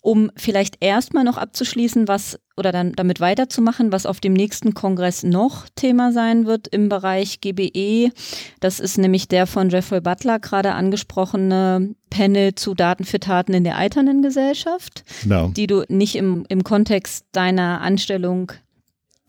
[0.01, 5.23] um vielleicht erstmal noch abzuschließen, was oder dann damit weiterzumachen, was auf dem nächsten Kongress
[5.23, 8.11] noch Thema sein wird im Bereich GBE.
[8.59, 13.63] Das ist nämlich der von Jeffrey Butler gerade angesprochene Panel zu Daten für Taten in
[13.63, 15.51] der alternden Gesellschaft, no.
[15.55, 18.51] die du nicht im, im Kontext deiner Anstellung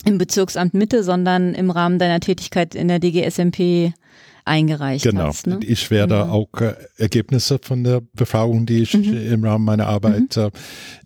[0.05, 3.93] im Bezirksamt Mitte, sondern im Rahmen deiner Tätigkeit in der DGSMP
[4.51, 5.29] eingereicht genau.
[5.29, 5.45] hast.
[5.45, 5.59] Genau.
[5.59, 5.65] Ne?
[5.65, 6.31] Ich werde mhm.
[6.31, 9.33] auch äh, Ergebnisse von der Befragung, die ich mhm.
[9.33, 10.43] im Rahmen meiner Arbeit mhm.
[10.43, 10.51] äh,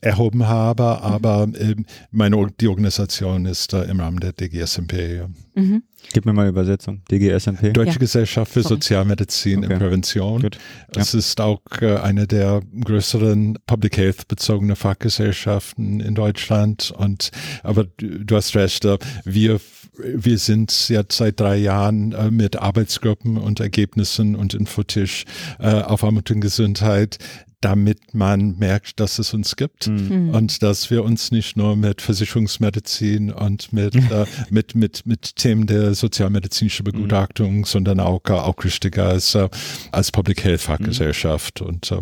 [0.00, 1.76] erhoben habe, aber äh,
[2.10, 4.92] meine, die Organisation ist äh, im Rahmen der DGSMP.
[4.94, 5.28] Ja.
[5.54, 5.82] Mhm.
[6.12, 7.02] Gib mir mal Übersetzung.
[7.10, 7.72] DGSMP.
[7.72, 7.98] Deutsche ja.
[7.98, 8.74] Gesellschaft für Sorry.
[8.74, 9.72] Sozialmedizin okay.
[9.72, 10.42] und Prävention.
[10.42, 10.58] Gut.
[10.94, 11.02] Ja.
[11.02, 16.92] Es ist auch eine der größeren Public Health bezogene Fachgesellschaften in Deutschland.
[16.96, 17.30] Und
[17.62, 18.86] aber du hast recht,
[19.24, 19.60] wir
[19.98, 25.24] wir sind jetzt seit drei Jahren äh, mit Arbeitsgruppen und Ergebnissen und Infotisch
[25.58, 27.18] äh, auf Armut und Gesundheit
[27.64, 30.30] damit man merkt, dass es uns gibt mhm.
[30.34, 35.66] und dass wir uns nicht nur mit Versicherungsmedizin und mit, äh, mit, mit, mit Themen
[35.66, 37.64] der sozialmedizinischen Begutachtung, mhm.
[37.64, 39.48] sondern auch, äh, auch richtiger als, äh,
[39.92, 41.62] als Public Health Fachgesellschaft.
[41.62, 41.66] Mhm.
[41.66, 42.00] Und äh,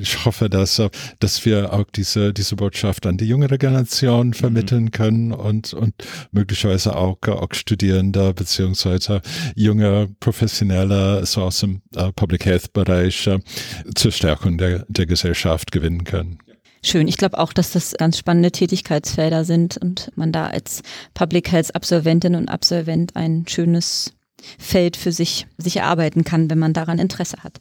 [0.00, 4.32] ich hoffe, dass, äh, dass wir auch diese, diese Botschaft an die jüngere Generation mhm.
[4.32, 5.94] vermitteln können und, und
[6.30, 9.20] möglicherweise auch, auch Studierende beziehungsweise
[9.56, 13.40] junge Professionelle so aus dem äh, Public Health Bereich äh,
[13.94, 16.38] zur Stärkung der, der der Gesellschaft gewinnen können.
[16.84, 17.08] Schön.
[17.08, 20.82] Ich glaube auch, dass das ganz spannende Tätigkeitsfelder sind und man da als
[21.14, 24.14] Public Health Absolventin und Absolvent ein schönes
[24.58, 27.58] Feld für sich, sich erarbeiten kann, wenn man daran Interesse hat.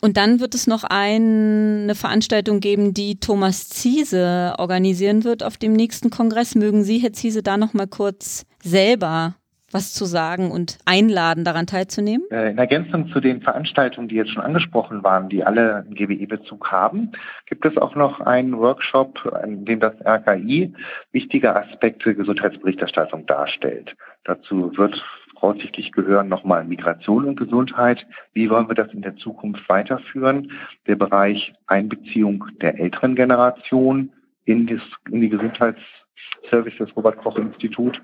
[0.00, 5.72] Und dann wird es noch eine Veranstaltung geben, die Thomas Ziese organisieren wird auf dem
[5.72, 6.54] nächsten Kongress.
[6.54, 9.36] Mögen Sie, Herr Ziese, da noch mal kurz selber
[9.72, 12.26] was zu sagen und einladen, daran teilzunehmen?
[12.30, 16.70] Äh, in Ergänzung zu den Veranstaltungen, die jetzt schon angesprochen waren, die alle einen GWE-Bezug
[16.70, 17.12] haben,
[17.46, 20.72] gibt es auch noch einen Workshop, in dem das RKI
[21.12, 23.96] wichtige Aspekte Gesundheitsberichterstattung darstellt.
[24.24, 25.02] Dazu wird
[25.40, 28.06] voraussichtlich gehören nochmal Migration und Gesundheit.
[28.34, 30.52] Wie wollen wir das in der Zukunft weiterführen?
[30.86, 34.12] Der Bereich Einbeziehung der älteren Generation
[34.44, 38.00] in, die Gesundheitsservice des Robert-Koch-Institut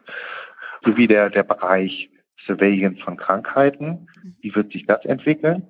[0.87, 2.09] sowie der, der Bereich
[2.47, 4.09] Surveillance von Krankheiten.
[4.41, 5.67] Wie wird sich das entwickeln?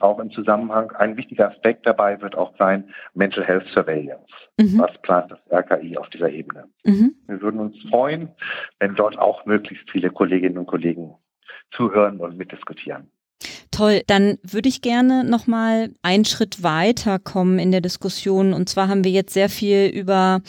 [0.00, 4.24] Auch im Zusammenhang, ein wichtiger Aspekt dabei wird auch sein Mental Health Surveillance.
[4.58, 4.78] Mhm.
[4.78, 6.68] Was plant das RKI auf dieser Ebene?
[6.84, 7.14] Mhm.
[7.26, 8.30] Wir würden uns freuen,
[8.78, 11.14] wenn dort auch möglichst viele Kolleginnen und Kollegen
[11.72, 13.10] zuhören und mitdiskutieren.
[13.70, 18.52] Toll, dann würde ich gerne noch mal einen Schritt weiter kommen in der Diskussion.
[18.52, 20.40] Und zwar haben wir jetzt sehr viel über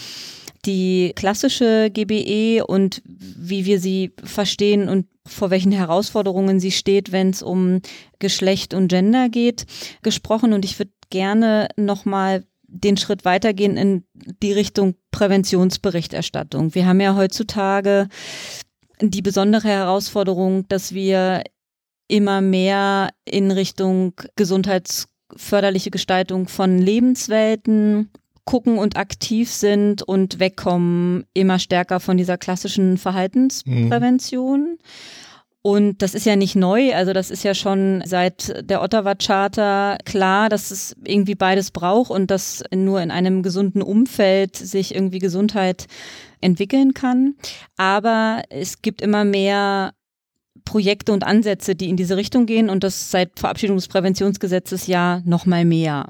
[0.65, 7.29] die klassische GBE und wie wir sie verstehen und vor welchen Herausforderungen sie steht, wenn
[7.29, 7.81] es um
[8.19, 9.65] Geschlecht und Gender geht,
[10.01, 10.53] gesprochen.
[10.53, 16.73] Und ich würde gerne nochmal den Schritt weitergehen in die Richtung Präventionsberichterstattung.
[16.73, 18.07] Wir haben ja heutzutage
[19.01, 21.43] die besondere Herausforderung, dass wir
[22.07, 28.09] immer mehr in Richtung gesundheitsförderliche Gestaltung von Lebenswelten
[28.45, 34.61] gucken und aktiv sind und wegkommen immer stärker von dieser klassischen Verhaltensprävention.
[34.61, 34.77] Mhm.
[35.63, 39.97] Und das ist ja nicht neu, also das ist ja schon seit der Ottawa Charta
[40.05, 45.19] klar, dass es irgendwie beides braucht und dass nur in einem gesunden Umfeld sich irgendwie
[45.19, 45.85] Gesundheit
[46.41, 47.35] entwickeln kann.
[47.77, 49.93] Aber es gibt immer mehr
[50.71, 55.21] Projekte und Ansätze, die in diese Richtung gehen und das seit Verabschiedung des Präventionsgesetzes ja
[55.25, 56.07] noch mal mehr.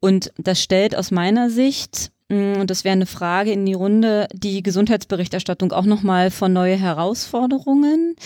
[0.00, 4.26] Und das stellt aus meiner Sicht mm, und das wäre eine Frage in die Runde,
[4.32, 8.16] die Gesundheitsberichterstattung auch nochmal von neue Herausforderungen.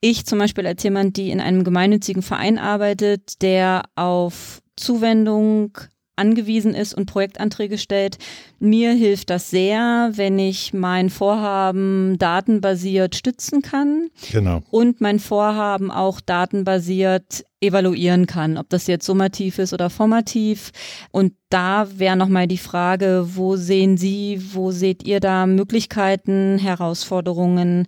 [0.00, 5.76] Ich zum Beispiel als jemand, die in einem gemeinnützigen Verein arbeitet, der auf Zuwendung
[6.18, 8.18] angewiesen ist und Projektanträge stellt.
[8.58, 14.08] Mir hilft das sehr, wenn ich mein Vorhaben datenbasiert stützen kann.
[14.32, 14.62] Genau.
[14.70, 20.70] Und mein Vorhaben auch datenbasiert evaluieren kann, ob das jetzt summativ ist oder formativ.
[21.10, 27.86] Und da wäre nochmal die Frage, wo sehen Sie, wo seht ihr da Möglichkeiten, Herausforderungen?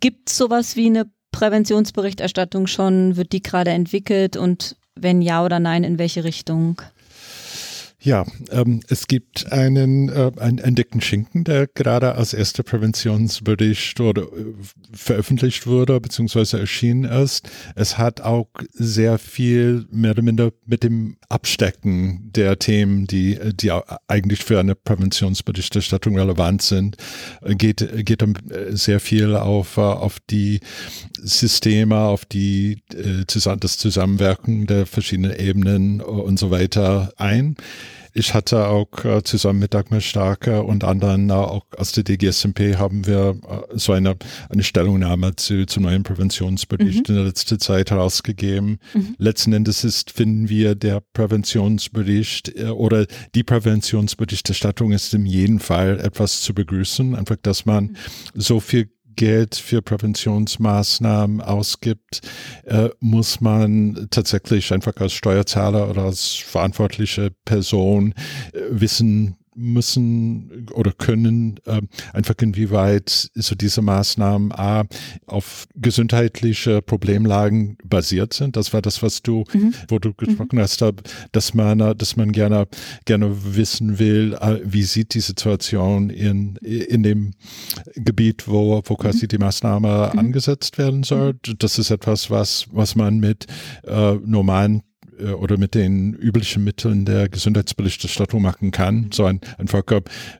[0.00, 3.16] Gibt es sowas wie eine Präventionsberichterstattung schon?
[3.16, 4.36] Wird die gerade entwickelt?
[4.36, 6.82] Und wenn ja oder nein, in welche Richtung?
[8.02, 14.22] Ja, ähm, es gibt einen, äh, einen entdeckten Schinken, der gerade als erster Präventionsbericht oder,
[14.22, 14.54] äh,
[14.92, 17.50] veröffentlicht wurde, beziehungsweise erschienen ist.
[17.74, 23.70] Es hat auch sehr viel mehr oder minder mit dem Abstecken der Themen, die, die
[24.08, 26.96] eigentlich für eine Präventionsberichterstattung relevant sind,
[27.42, 30.60] äh, geht, geht um äh, sehr viel auf, äh, auf die
[31.20, 37.56] Systeme, auf die, äh, das Zusammenwirken der verschiedenen Ebenen und so weiter ein.
[38.12, 42.76] Ich hatte auch äh, zusammen mit Dagmar Starke und anderen äh, auch aus der DGSMP
[42.76, 44.16] haben wir äh, so eine,
[44.48, 47.14] eine Stellungnahme zu, zu neuen Präventionsbericht mhm.
[47.14, 48.78] in der letzten Zeit herausgegeben.
[48.94, 49.14] Mhm.
[49.18, 56.00] Letzten Endes ist, finden wir, der Präventionsbericht äh, oder die Präventionsberichterstattung ist in jedem Fall
[56.00, 57.14] etwas zu begrüßen.
[57.14, 57.96] Einfach, dass man mhm.
[58.34, 58.90] so viel
[59.20, 62.22] Geld für Präventionsmaßnahmen ausgibt,
[62.64, 68.14] äh, muss man tatsächlich einfach als Steuerzahler oder als verantwortliche Person
[68.54, 71.80] äh, wissen, müssen oder können äh,
[72.12, 74.84] einfach inwieweit so diese Maßnahmen A,
[75.26, 78.56] auf gesundheitliche Problemlagen basiert sind.
[78.56, 79.74] Das war das, was du, mhm.
[79.88, 80.60] wo du gesprochen mhm.
[80.60, 80.84] hast,
[81.32, 82.66] dass man, dass man gerne,
[83.04, 87.32] gerne wissen will, äh, wie sieht die Situation in, in dem
[87.94, 89.28] Gebiet, wo, wo quasi mhm.
[89.28, 90.18] die Maßnahme mhm.
[90.18, 91.34] angesetzt werden soll.
[91.34, 91.58] Mhm.
[91.58, 93.46] Das ist etwas, was, was man mit
[93.84, 94.82] äh, normalen
[95.20, 99.10] äh, oder mit den üblichen Mitteln der Gesundheitsberichterstattung machen kann.
[99.12, 99.82] So ein, einfach,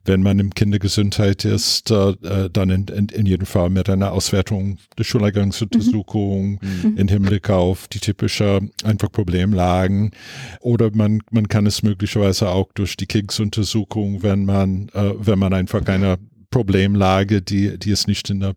[0.04, 4.12] wenn man im Kindergesundheit ist, äh, äh, dann in, in, in jedem Fall mit einer
[4.12, 6.96] Auswertung der Schuleingangsuntersuchung mhm.
[6.96, 10.12] im Hinblick auf die typische einfach Problemlagen.
[10.60, 15.52] Oder man, man kann es möglicherweise auch durch die KIGS-Untersuchung, wenn man, äh, wenn man
[15.52, 16.18] einfach eine
[16.50, 18.54] Problemlage, die, die es nicht in der,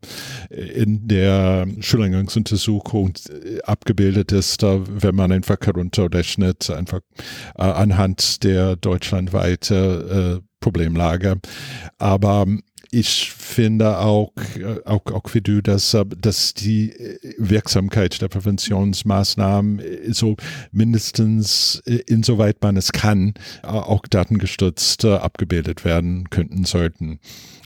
[0.49, 7.01] in der Schuleingangsuntersuchung äh, abgebildet ist, wenn man einfach herunterrechnet, einfach
[7.55, 11.39] äh, anhand der deutschlandweite äh, Problemlage.
[11.99, 12.47] Aber
[12.89, 14.31] ich finde auch,
[14.85, 16.93] auch, auch wie du, dass, dass die
[17.39, 20.35] Wirksamkeit der Präventionsmaßnahmen so
[20.71, 27.19] mindestens insoweit man es kann, auch datengestützt abgebildet werden könnten sollten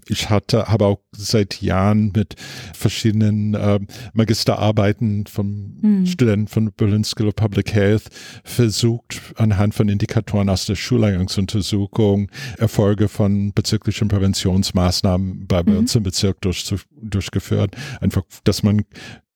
[0.10, 2.36] ich hatte, habe auch seit Jahren mit
[2.74, 3.80] verschiedenen äh,
[4.14, 6.06] Magisterarbeiten von mhm.
[6.06, 8.10] Studenten von Berlin School of Public Health
[8.44, 15.78] versucht, anhand von Indikatoren aus der Schuleingangsuntersuchung Erfolge von bezüglichen Präventionsmaßnahmen bei, mhm.
[15.78, 16.66] uns im Bezirk durch,
[17.02, 17.76] durchgeführt.
[18.02, 18.84] Einfach, dass man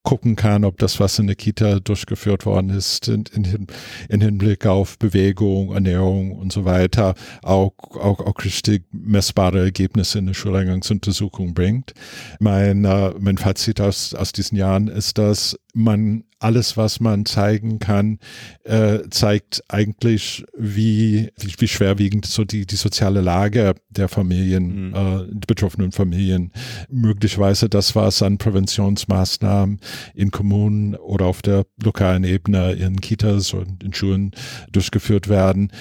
[0.03, 3.67] gucken kann, ob das, was in der Kita durchgeführt worden ist, in, in,
[4.09, 7.13] in Hinblick auf Bewegung, Ernährung und so weiter,
[7.43, 11.93] auch, auch, auch richtig messbare Ergebnisse in der Schuleingangsuntersuchung bringt.
[12.39, 17.79] Mein, äh, mein Fazit aus, aus diesen Jahren ist, dass man alles, was man zeigen
[17.79, 18.19] kann,
[18.63, 24.95] äh, zeigt eigentlich, wie, wie, wie schwerwiegend so die, die soziale Lage der Familien, mhm.
[24.95, 26.51] äh, die betroffenen Familien,
[26.89, 29.79] möglicherweise das, was an Präventionsmaßnahmen
[30.15, 34.31] in Kommunen oder auf der lokalen Ebene in Kitas und in Schulen
[34.71, 35.71] durchgeführt werden,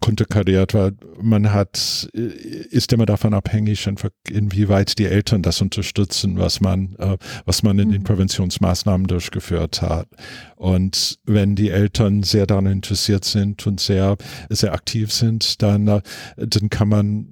[0.00, 0.92] konterkariert war.
[1.20, 3.88] Man hat, äh, ist immer davon abhängig,
[4.28, 8.04] inwieweit die Eltern das unterstützen, was man, äh, was man in den mhm.
[8.04, 10.07] Präventionsmaßnahmen durchgeführt hat.
[10.56, 14.16] Und wenn die Eltern sehr daran interessiert sind und sehr,
[14.48, 16.00] sehr aktiv sind, dann, äh,
[16.36, 17.26] dann kann man,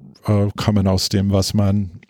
[0.56, 2.00] kann man aus dem, was man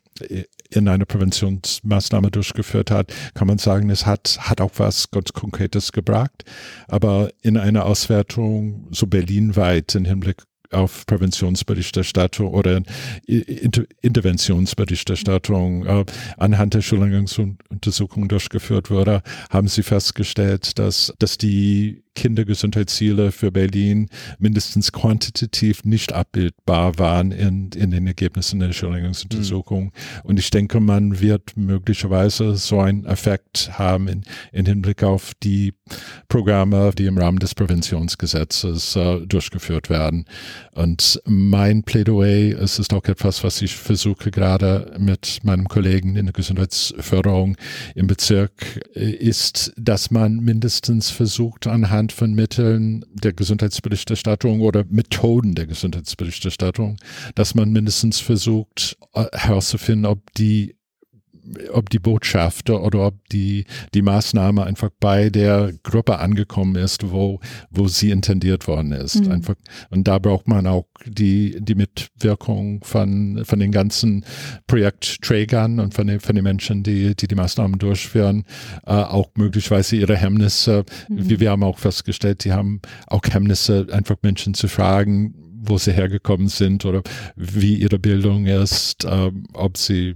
[0.71, 5.93] in einer Präventionsmaßnahme durchgeführt hat, kann man sagen, es hat, hat auch was ganz Konkretes
[5.93, 6.45] gebracht.
[6.89, 12.83] Aber in einer Auswertung so berlinweit im Hinblick auf Präventionsberichterstattung oder
[13.27, 16.05] Inter Interventionsberichterstattung äh,
[16.37, 24.09] anhand der Schulungsuntersuchung durchgeführt wurde, haben sie festgestellt, dass, dass die Kindergesundheitsziele für Berlin
[24.39, 29.85] mindestens quantitativ nicht abbildbar waren in, in den Ergebnissen der Entschuldigungsuntersuchung.
[29.85, 29.91] Mhm.
[30.25, 35.75] Und ich denke, man wird möglicherweise so einen Effekt haben in, in Hinblick auf die
[36.29, 40.25] Programme, die im Rahmen des Präventionsgesetzes äh, durchgeführt werden.
[40.73, 46.27] Und mein Plädoyer, es ist auch etwas, was ich versuche gerade mit meinem Kollegen in
[46.27, 47.57] der Gesundheitsförderung
[47.95, 48.53] im Bezirk,
[48.95, 55.67] äh, ist, dass man mindestens versucht, anhand anhand von Mitteln der Gesundheitsberichterstattung oder Methoden der
[55.67, 56.97] Gesundheitsberichterstattung,
[57.35, 60.77] dass man mindestens versucht äh, herauszufinden, ob die
[61.73, 67.41] ob die Botschaft oder ob die, die Maßnahme einfach bei der Gruppe angekommen ist, wo,
[67.71, 69.25] wo sie intendiert worden ist.
[69.25, 69.33] Mhm.
[69.33, 69.55] Einfach,
[69.91, 74.25] und da braucht man auch die, die Mitwirkung von, von den ganzen
[74.67, 78.45] Projektträgern und von den, von den Menschen, die, die die Maßnahmen durchführen,
[78.87, 80.85] äh, auch möglicherweise ihre Hemmnisse.
[81.09, 81.29] Mhm.
[81.29, 85.35] Wir, wir haben auch festgestellt, die haben auch Hemmnisse, einfach Menschen zu fragen,
[85.69, 87.03] wo sie hergekommen sind oder
[87.35, 90.15] wie ihre Bildung ist, äh, ob sie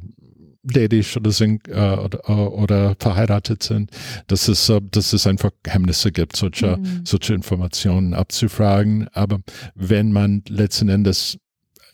[0.62, 3.90] ledig oder sind äh, oder, oder, verheiratet sind,
[4.26, 7.02] dass es, äh, dass es einfach Hemmnisse gibt, solche, mhm.
[7.04, 9.08] solche Informationen abzufragen.
[9.12, 9.38] Aber
[9.74, 11.38] wenn man letzten Endes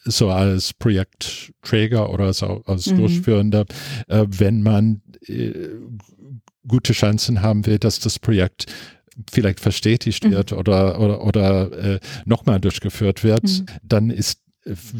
[0.04, 2.98] so als Projektträger oder so als mhm.
[2.98, 3.66] Durchführender,
[4.08, 5.52] äh, wenn man äh,
[6.66, 8.66] gute Chancen haben will, dass das Projekt
[9.30, 10.32] vielleicht verstetigt mhm.
[10.32, 13.66] wird oder, oder, oder äh, nochmal durchgeführt wird, mhm.
[13.82, 14.40] dann ist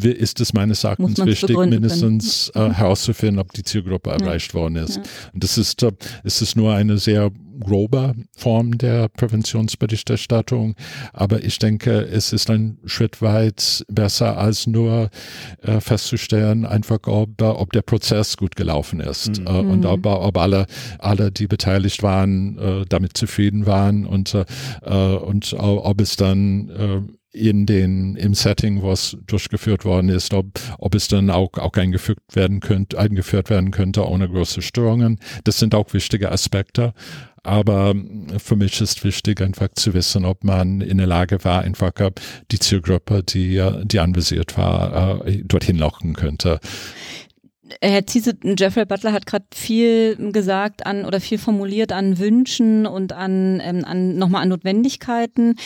[0.03, 4.17] ist es meines Erachtens wichtig, mindestens äh, herauszufinden, ob die Zielgruppe ja.
[4.17, 4.97] erreicht worden ist.
[4.97, 5.03] Ja.
[5.33, 5.93] Und das ist, äh,
[6.25, 10.75] ist es nur eine sehr grobe Form der Präventionsberichterstattung,
[11.13, 15.11] aber ich denke, es ist ein Schritt weit besser als nur
[15.63, 19.47] äh, festzustellen, einfach ob, ob der Prozess gut gelaufen ist mhm.
[19.47, 19.87] äh, und mhm.
[19.87, 20.67] ob, ob alle,
[20.99, 24.45] alle, die beteiligt waren, äh, damit zufrieden waren und, äh,
[24.85, 30.59] äh und ob es dann äh, in den, im Setting, was durchgeführt worden ist, ob,
[30.79, 35.21] ob es dann auch, auch eingefügt werden könnte, eingeführt werden könnte ohne große Störungen.
[35.45, 36.95] Das sind auch wichtige Aspekte.
[37.43, 37.95] Aber
[38.39, 41.93] für mich ist wichtig, einfach zu wissen, ob man in der Lage war, einfach
[42.51, 46.59] die Zielgruppe, die, die anvisiert war, äh, dorthin locken könnte.
[47.81, 53.13] Herr Ziese, Jeffrey Butler hat gerade viel gesagt an oder viel formuliert an Wünschen und
[53.13, 55.57] an, ähm, an nochmal an Notwendigkeiten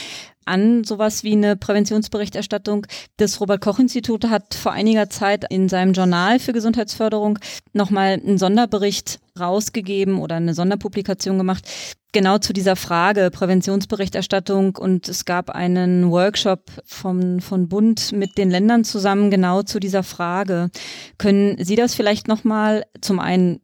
[0.51, 2.87] an sowas wie eine Präventionsberichterstattung.
[3.17, 7.39] Das Robert-Koch-Institut hat vor einiger Zeit in seinem Journal für Gesundheitsförderung
[7.73, 11.69] nochmal einen Sonderbericht rausgegeben oder eine Sonderpublikation gemacht,
[12.13, 18.51] genau zu dieser Frage Präventionsberichterstattung und es gab einen Workshop vom, von Bund mit den
[18.51, 20.71] Ländern zusammen genau zu dieser Frage.
[21.19, 23.61] Können Sie das vielleicht nochmal zum einen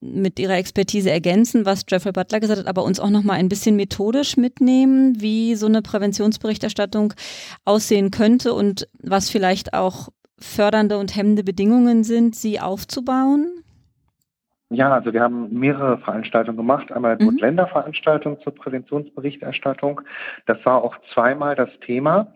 [0.00, 3.76] mit Ihrer Expertise ergänzen, was Jeffrey Butler gesagt hat, aber uns auch nochmal ein bisschen
[3.76, 7.12] methodisch mitnehmen, wie so eine Präventionsberichterstattung
[7.64, 13.62] aussehen könnte und was vielleicht auch fördernde und hemmende Bedingungen sind, sie aufzubauen?
[14.72, 16.92] Ja, also wir haben mehrere Veranstaltungen gemacht.
[16.92, 17.26] Einmal mhm.
[17.26, 20.00] Bund-Länder-Veranstaltung zur Präventionsberichterstattung.
[20.46, 22.32] Das war auch zweimal das Thema.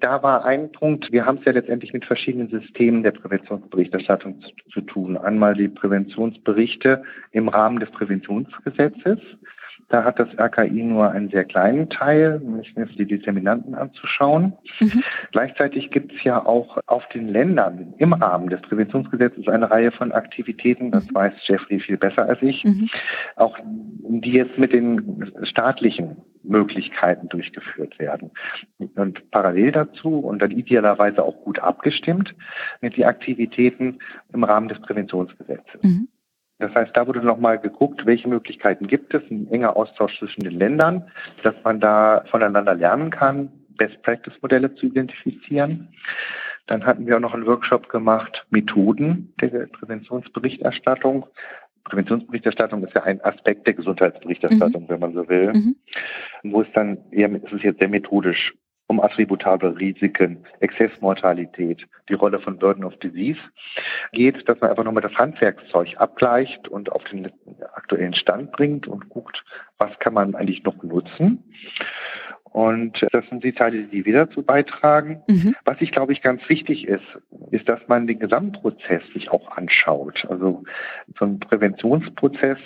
[0.00, 4.50] Da war ein Punkt, wir haben es ja letztendlich mit verschiedenen Systemen der Präventionsberichterstattung zu,
[4.70, 5.16] zu tun.
[5.16, 7.02] Einmal die Präventionsberichte
[7.32, 9.18] im Rahmen des Präventionsgesetzes.
[9.88, 14.54] Da hat das RKI nur einen sehr kleinen Teil, nämlich die Determinanten anzuschauen.
[14.80, 15.04] Mhm.
[15.30, 20.10] Gleichzeitig gibt es ja auch auf den Ländern im Rahmen des Präventionsgesetzes eine Reihe von
[20.10, 21.14] Aktivitäten, das mhm.
[21.14, 22.88] weiß Jeffrey viel besser als ich, mhm.
[23.36, 28.30] auch die jetzt mit den staatlichen Möglichkeiten durchgeführt werden.
[28.78, 32.34] Und parallel dazu und dann idealerweise auch gut abgestimmt
[32.80, 33.98] mit den Aktivitäten
[34.32, 35.82] im Rahmen des Präventionsgesetzes.
[35.82, 36.08] Mhm.
[36.58, 40.58] Das heißt, da wurde nochmal geguckt, welche Möglichkeiten gibt es, ein enger Austausch zwischen den
[40.58, 41.10] Ländern,
[41.42, 45.88] dass man da voneinander lernen kann, Best-Practice-Modelle zu identifizieren.
[46.66, 51.26] Dann hatten wir auch noch einen Workshop gemacht, Methoden der Präventionsberichterstattung.
[51.84, 54.88] Präventionsberichterstattung ist ja ein Aspekt der Gesundheitsberichterstattung, mhm.
[54.88, 55.76] wenn man so will, mhm.
[56.42, 58.54] wo es dann eher, es ist jetzt sehr methodisch
[58.88, 63.40] um attributable Risiken, Exzessmortalität, die Rolle von Burden of Disease
[64.12, 67.30] geht, dass man einfach nochmal das Handwerkszeug abgleicht und auf den
[67.74, 69.44] aktuellen Stand bringt und guckt,
[69.78, 71.42] was kann man eigentlich noch nutzen.
[72.44, 75.22] Und das sind die Teile, die wir dazu beitragen.
[75.26, 75.54] Mhm.
[75.64, 77.04] Was ich glaube ich ganz wichtig ist,
[77.50, 80.24] ist, dass man den Gesamtprozess sich auch anschaut.
[80.30, 80.62] Also
[81.18, 82.58] so ein Präventionsprozess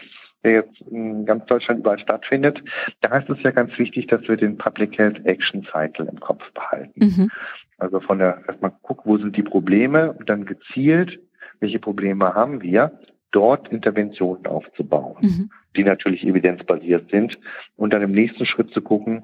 [0.44, 2.62] der jetzt in ganz Deutschland überall stattfindet,
[3.00, 6.42] da ist es ja ganz wichtig, dass wir den Public Health Action Cycle im Kopf
[6.52, 6.92] behalten.
[7.04, 7.30] Mhm.
[7.78, 11.20] Also von der, erstmal gucken, wo sind die Probleme und dann gezielt,
[11.60, 12.98] welche Probleme haben wir,
[13.32, 15.50] dort Interventionen aufzubauen, mhm.
[15.76, 17.38] die natürlich evidenzbasiert sind
[17.76, 19.22] und dann im nächsten Schritt zu gucken,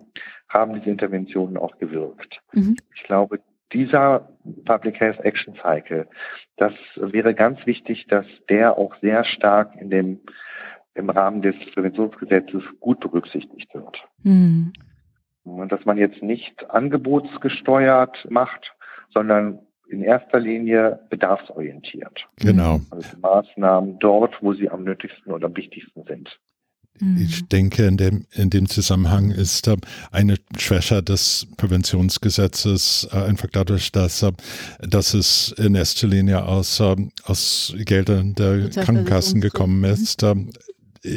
[0.49, 2.41] haben diese Interventionen auch gewirkt.
[2.53, 2.77] Mhm.
[2.95, 3.41] Ich glaube,
[3.73, 4.29] dieser
[4.65, 6.07] Public Health Action Cycle,
[6.57, 10.21] das wäre ganz wichtig, dass der auch sehr stark in dem
[10.97, 14.03] im Rahmen des Präventionsgesetzes gut berücksichtigt wird.
[14.23, 14.73] Mhm.
[15.45, 18.73] Und dass man jetzt nicht angebotsgesteuert macht,
[19.11, 22.27] sondern in erster Linie bedarfsorientiert.
[22.37, 22.81] Genau.
[22.91, 26.39] Also Maßnahmen dort, wo sie am nötigsten oder am wichtigsten sind.
[27.19, 27.49] Ich mhm.
[27.51, 29.71] denke, in dem, in dem Zusammenhang ist
[30.13, 34.33] eine Schwäche des Präventionsgesetzes äh, einfach dadurch, dass, äh,
[34.81, 40.25] dass es in erster Linie aus, äh, aus Geldern der Krankenkassen gekommen ist.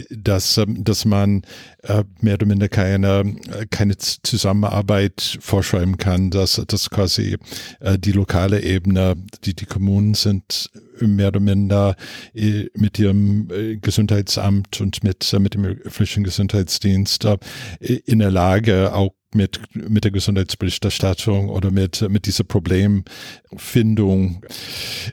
[0.09, 1.43] Dass, ähm, dass man
[1.83, 7.37] äh, mehr oder minder keine, äh, keine Zusammenarbeit vorschreiben kann, dass, dass quasi
[7.79, 9.15] äh, die lokale Ebene,
[9.45, 10.69] die, die Kommunen sind
[10.99, 11.95] mehr oder minder
[12.33, 13.47] mit ihrem
[13.81, 17.25] Gesundheitsamt und mit, mit dem öffentlichen Gesundheitsdienst
[17.79, 24.45] in der Lage, auch mit, mit der Gesundheitsberichterstattung oder mit, mit dieser Problemfindung,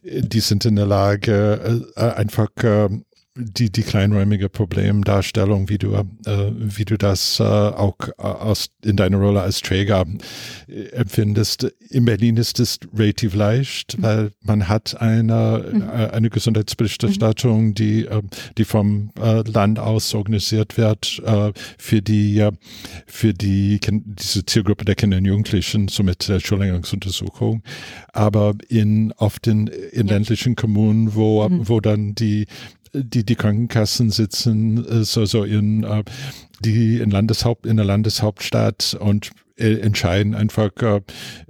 [0.03, 2.51] die sind in der Lage, einfach
[3.37, 6.05] die, die kleinräumige Problemdarstellung, wie du, äh,
[6.57, 10.07] wie du das äh, auch äh, aus, in deiner Rolle als Träger
[10.69, 11.65] äh, empfindest.
[11.91, 14.03] In Berlin ist es relativ leicht, mhm.
[14.03, 15.83] weil man hat eine, mhm.
[15.83, 18.23] Äh, eine Gesundheitsberichterstattung, die, äh,
[18.57, 21.23] die vom Land aus organisiert wird
[21.79, 22.49] für die,
[23.07, 27.63] für die, diese Zielgruppe der Kinder und Jugendlichen, somit der Schulleitungsuntersuchung.
[28.13, 31.69] Aber in, oft in, in ländlichen Kommunen, wo, mhm.
[31.69, 32.47] wo dann die
[32.93, 36.05] die, die Krankenkassen sitzen äh, so, so in, äh,
[36.61, 41.01] die in Landeshaupt, in der Landeshauptstadt und äh, entscheiden einfach äh,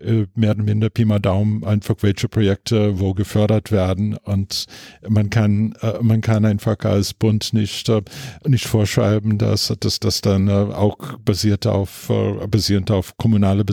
[0.01, 4.16] äh, mehr oder minder Pi mal Daumen einfach welche Projekte wo gefördert werden.
[4.16, 4.66] Und
[5.09, 8.03] man kann man kann einfach als Bund nicht äh,
[8.47, 13.64] nicht vorschreiben dass dass das dann auch basiert auf äh, basierend auf kommunale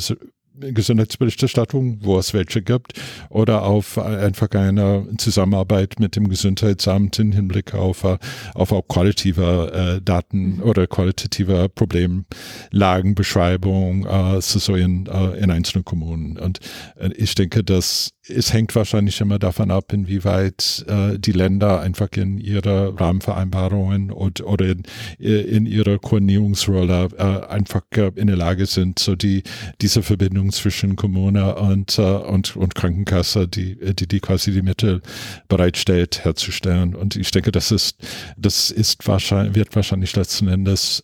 [0.72, 2.93] Gesundheitsberichterstattung, wo es welche gibt,
[3.30, 8.18] oder auf einfach eine Zusammenarbeit mit dem Gesundheitsamt im Hinblick auf, äh,
[8.53, 16.38] auf auch qualitative äh, Daten oder qualitative Problemlagenbeschreibung äh, so in, äh, in einzelnen Kommunen.
[16.38, 16.59] Und
[16.97, 22.07] äh, ich denke, dass es hängt wahrscheinlich immer davon ab, inwieweit äh, die Länder einfach
[22.15, 24.84] in ihre Rahmenvereinbarungen und, oder in,
[25.19, 29.43] in ihrer Koordinierungsrolle äh, einfach äh, in der Lage sind, so die
[29.82, 35.01] diese Verbindung zwischen Kommune und, äh, und, und Krankenkasse, die, die, die quasi die Mittel
[35.49, 36.95] bereitstellt, herzustellen.
[36.95, 37.97] Und ich denke, das ist,
[38.38, 41.03] das ist wahrscheinlich, wird wahrscheinlich letzten Endes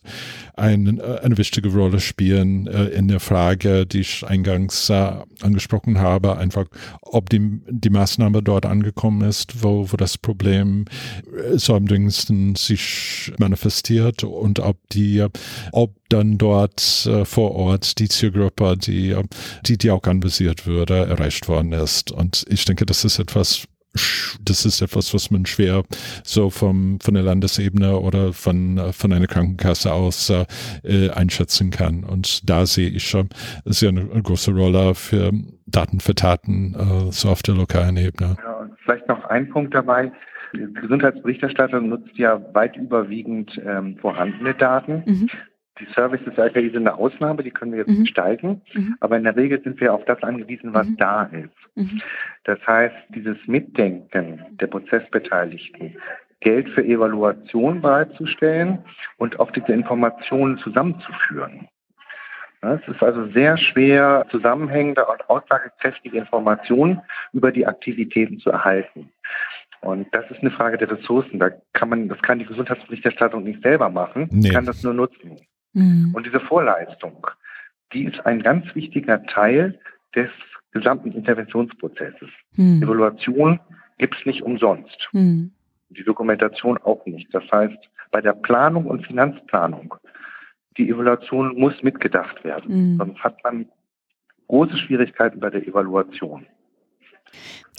[0.56, 5.98] ein, äh, eine wichtige Rolle spielen äh, in der Frage, die ich eingangs äh, angesprochen
[5.98, 6.66] habe, einfach
[7.02, 10.84] ob die, die Maßnahme dort angekommen ist, wo, wo das Problem
[11.54, 15.26] so am dringendsten sich manifestiert und ob die,
[15.72, 19.16] ob dann dort äh, vor Ort die Zielgruppe, die,
[19.66, 22.10] die, die auch anvisiert würde, erreicht worden ist.
[22.10, 23.64] Und ich denke, das ist etwas,
[24.44, 25.82] das ist etwas, was man schwer
[26.24, 32.04] so vom, von der Landesebene oder von, von einer Krankenkasse aus äh, einschätzen kann.
[32.04, 33.28] Und da sehe ich schon
[33.64, 35.32] sehr eine, große Rolle für
[35.66, 38.36] Daten für Taten, äh, so auf der lokalen Ebene.
[38.42, 40.12] Ja, und vielleicht noch ein Punkt dabei.
[40.52, 45.02] Die Gesundheitsberichterstattung nutzt ja weit überwiegend ähm, vorhandene Daten.
[45.06, 45.28] Mhm.
[45.80, 48.02] Die Services API sind eine Ausnahme, die können wir jetzt mhm.
[48.02, 48.96] gestalten, mhm.
[49.00, 50.96] aber in der Regel sind wir auf das angewiesen, was mhm.
[50.98, 51.50] da ist.
[51.74, 52.00] Mhm.
[52.44, 55.96] Das heißt, dieses Mitdenken der Prozessbeteiligten,
[56.40, 58.78] Geld für Evaluation bereitzustellen
[59.18, 61.68] und auch diese Informationen zusammenzuführen.
[62.62, 67.00] Es ist also sehr schwer, zusammenhängende und aussagekräftige Informationen
[67.32, 69.10] über die Aktivitäten zu erhalten.
[69.80, 71.38] Und das ist eine Frage der Ressourcen.
[71.38, 74.50] Da kann man, das kann die Gesundheitsberichterstattung nicht selber machen, Nee.
[74.50, 75.36] kann das nur nutzen.
[75.72, 76.14] Mhm.
[76.14, 77.26] Und diese Vorleistung,
[77.92, 79.78] die ist ein ganz wichtiger Teil
[80.14, 80.30] des
[80.72, 82.28] gesamten Interventionsprozesses.
[82.56, 82.82] Mhm.
[82.82, 83.60] Evaluation
[83.98, 85.08] gibt es nicht umsonst.
[85.12, 85.52] Mhm.
[85.90, 87.32] Die Dokumentation auch nicht.
[87.34, 87.78] Das heißt,
[88.10, 89.94] bei der Planung und Finanzplanung,
[90.76, 92.92] die Evaluation muss mitgedacht werden.
[92.92, 92.96] Mhm.
[92.98, 93.66] Sonst hat man
[94.46, 96.46] große Schwierigkeiten bei der Evaluation,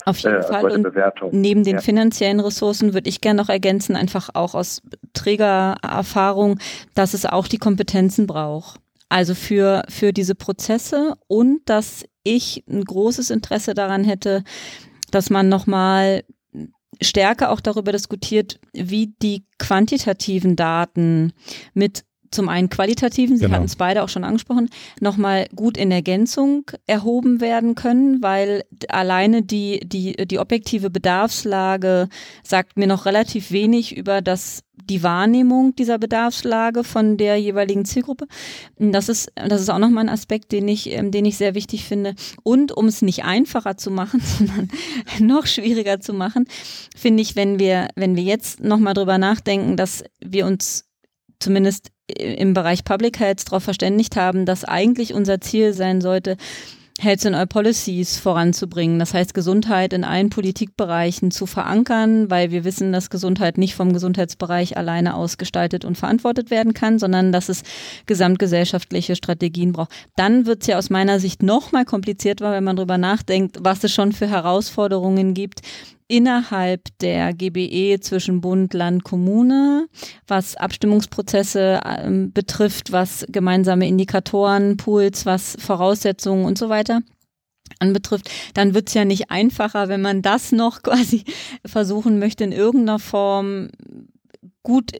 [0.04, 0.70] Auf äh, jeden also Fall.
[0.70, 1.30] Und Bewertung.
[1.32, 1.80] Neben den Ja.
[1.80, 4.82] finanziellen Ressourcen würde ich gerne noch ergänzen, einfach auch aus
[5.12, 6.58] Trägererfahrung,
[6.94, 8.80] dass es auch die Kompetenzen braucht.
[9.08, 14.42] Also für, für diese Prozesse und dass ich ein großes Interesse daran hätte,
[15.10, 16.24] dass man nochmal
[17.00, 21.32] stärker auch darüber diskutiert, wie die quantitativen Daten
[21.74, 23.56] mit zum einen qualitativen, Sie Genau.
[23.56, 24.68] hatten es beide auch schon angesprochen,
[25.00, 32.08] nochmal gut in Ergänzung erhoben werden können, weil alleine die, die, die objektive Bedarfslage
[32.42, 38.26] sagt mir noch relativ wenig über das, die Wahrnehmung dieser Bedarfslage von der jeweiligen Zielgruppe.
[38.78, 41.84] Das ist, das ist auch nochmal ein Aspekt, den ich, ähm, den ich sehr wichtig
[41.84, 42.14] finde.
[42.42, 44.68] Und um es nicht einfacher zu machen, sondern
[45.20, 46.46] noch schwieriger zu machen,
[46.96, 50.84] finde ich, wenn wir, wenn wir jetzt nochmal drüber nachdenken, dass wir uns
[51.42, 56.36] zumindest im Bereich Public Health darauf verständigt haben, dass eigentlich unser Ziel sein sollte,
[57.00, 58.98] Health in All Policies voranzubringen.
[58.98, 63.92] Das heißt, Gesundheit in allen Politikbereichen zu verankern, weil wir wissen, dass Gesundheit nicht vom
[63.92, 67.62] Gesundheitsbereich alleine ausgestaltet und verantwortet werden kann, sondern dass es
[68.06, 69.90] gesamtgesellschaftliche Strategien braucht.
[70.16, 73.82] Dann wird es ja aus meiner Sicht noch mal komplizierter, wenn man darüber nachdenkt, was
[73.82, 75.62] es schon für Herausforderungen gibt,
[76.12, 79.88] innerhalb der GBE zwischen Bund, Land, Kommune,
[80.26, 87.00] was Abstimmungsprozesse ähm, betrifft, was gemeinsame Indikatoren, Pools, was Voraussetzungen und so weiter
[87.78, 91.24] anbetrifft, dann wird's ja nicht einfacher, wenn man das noch quasi
[91.64, 93.70] versuchen möchte, in irgendeiner Form
[94.62, 94.92] gut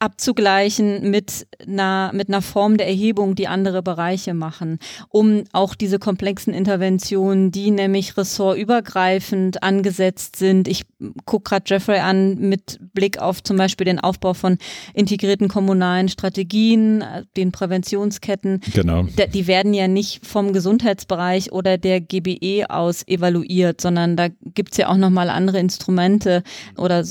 [0.00, 4.78] abzugleichen mit einer, mit einer Form der Erhebung, die andere Bereiche machen,
[5.08, 10.68] um auch diese komplexen Interventionen, die nämlich ressortübergreifend angesetzt sind.
[10.68, 10.84] Ich
[11.24, 14.58] gucke gerade Jeffrey an mit Blick auf zum Beispiel den Aufbau von
[14.94, 17.02] integrierten kommunalen Strategien,
[17.36, 18.60] den Präventionsketten.
[18.74, 19.04] Genau.
[19.34, 24.88] Die werden ja nicht vom Gesundheitsbereich oder der GBE aus evaluiert, sondern da gibt's ja
[24.88, 26.44] auch nochmal andere Instrumente
[26.76, 27.04] oder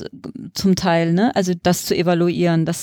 [0.54, 1.36] zum Teil, ne?
[1.36, 2.66] Also das zu evaluieren.
[2.66, 2.77] Das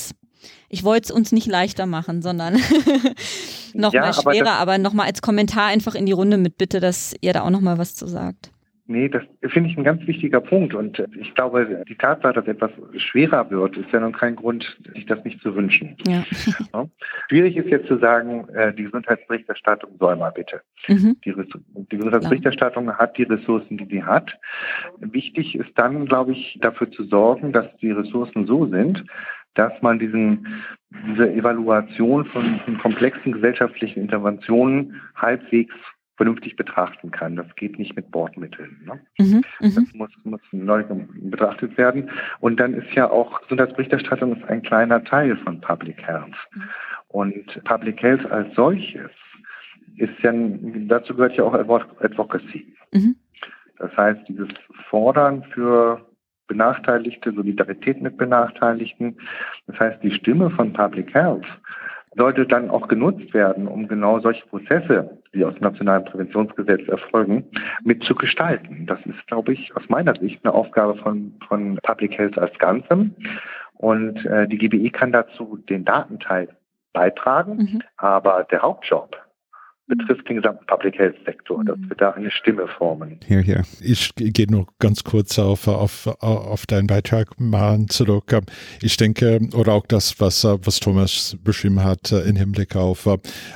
[0.69, 2.55] ich wollte es uns nicht leichter machen, sondern
[3.73, 6.79] nochmal Ja, aber schwerer, das- aber nochmal als Kommentar einfach in die Runde mit Bitte,
[6.79, 8.51] dass ihr da auch nochmal was zu sagt.
[8.87, 10.75] Nee, das finde ich ein ganz wichtiger Punkt.
[10.75, 15.07] Und ich glaube, die Tatsache, dass etwas schwerer wird, ist ja nun kein Grund, sich
[15.07, 15.97] das nicht zu wünschen.
[16.07, 16.23] Ja.
[16.73, 16.85] Ja.
[17.29, 20.61] Schwierig ist jetzt zu sagen, äh, die Gesundheitsberichterstattung soll mal bitte.
[20.87, 21.17] Mhm.
[21.25, 21.33] Die,
[21.91, 24.37] die Gesundheitsberichterstattung hat die Ressourcen, die sie hat.
[24.99, 29.03] Wichtig ist dann, glaube ich, dafür zu sorgen, dass die Ressourcen so sind,
[29.55, 30.47] dass man diesen,
[31.07, 35.73] diese Evaluation von, komplexen gesellschaftlichen Interventionen halbwegs
[36.17, 37.35] vernünftig betrachten kann.
[37.35, 38.77] Das geht nicht mit Bordmitteln.
[38.85, 38.99] Ne?
[39.19, 39.41] Mhm.
[39.59, 39.87] Das Mhm.
[39.95, 40.83] muss, muss neu
[41.23, 42.09] betrachtet werden.
[42.39, 46.35] Und dann ist ja auch Gesundheitsberichterstattung ist ein kleiner Teil von Public Health.
[47.09, 49.11] Und Public Health als solches
[49.97, 50.31] ist ja,
[50.87, 52.73] dazu gehört ja auch Advo- Advocacy.
[52.93, 53.15] Mhm.
[53.77, 54.47] Das heißt, dieses
[54.89, 55.99] Fordern für
[56.47, 59.17] Benachteiligte, Solidarität mit Benachteiligten.
[59.67, 61.45] Das heißt, die Stimme von Public Health
[62.17, 67.43] sollte dann auch genutzt werden, um genau solche Prozesse, die aus dem Nationalen Präventionsgesetz erfolgen,
[67.83, 68.85] mit zu gestalten.
[68.85, 73.13] Das ist, glaube ich, aus meiner Sicht eine Aufgabe von, von Public Health als Ganzem.
[73.73, 76.47] Und äh, die GBI kann dazu den Datenteil
[76.93, 77.81] beitragen, Mhm.
[77.97, 79.17] aber der Hauptjob
[79.87, 81.89] betrifft den gesamten Public Health Sektor, dass Mhm.
[81.89, 83.19] wir da eine Stimme formen.
[83.25, 83.63] Hier, hier.
[83.81, 88.35] Ich gehe nur ganz kurz auf, auf, auf deinen Beitrag mal zurück.
[88.81, 93.07] Ich denke, oder auch das, was, was Thomas beschrieben hat äh, im Hinblick auf,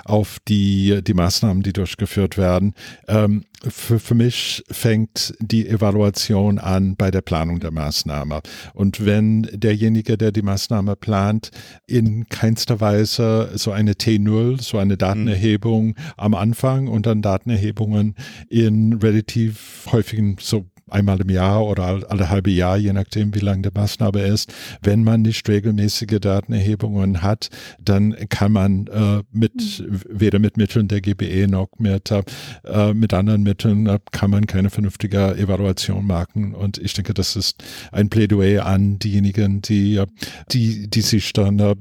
[0.06, 2.74] auf die, die Maßnahmen, die durchgeführt werden.
[3.08, 8.42] Ähm, für, für mich fängt die Evaluation an bei der Planung der Maßnahme.
[8.74, 11.52] Und wenn derjenige, der die Maßnahme plant,
[11.88, 18.16] in keinster Weise so eine T0, so eine Datenerhebung am Anfang und dann Datenerhebungen
[18.50, 23.40] in relativ häufigen, so einmal im Jahr oder alle, alle halbe Jahr, je nachdem, wie
[23.40, 24.54] lang die Maßnahme ist.
[24.82, 31.02] Wenn man nicht regelmäßige Datenerhebungen hat, dann kann man äh, mit weder mit Mitteln der
[31.02, 36.54] GBE noch mit, äh, mit anderen Mitteln äh, kann man keine vernünftige Evaluation machen.
[36.54, 40.08] Und ich denke, das ist ein Plädoyer an diejenigen, die, äh,
[40.52, 41.76] die, die sich dann äh,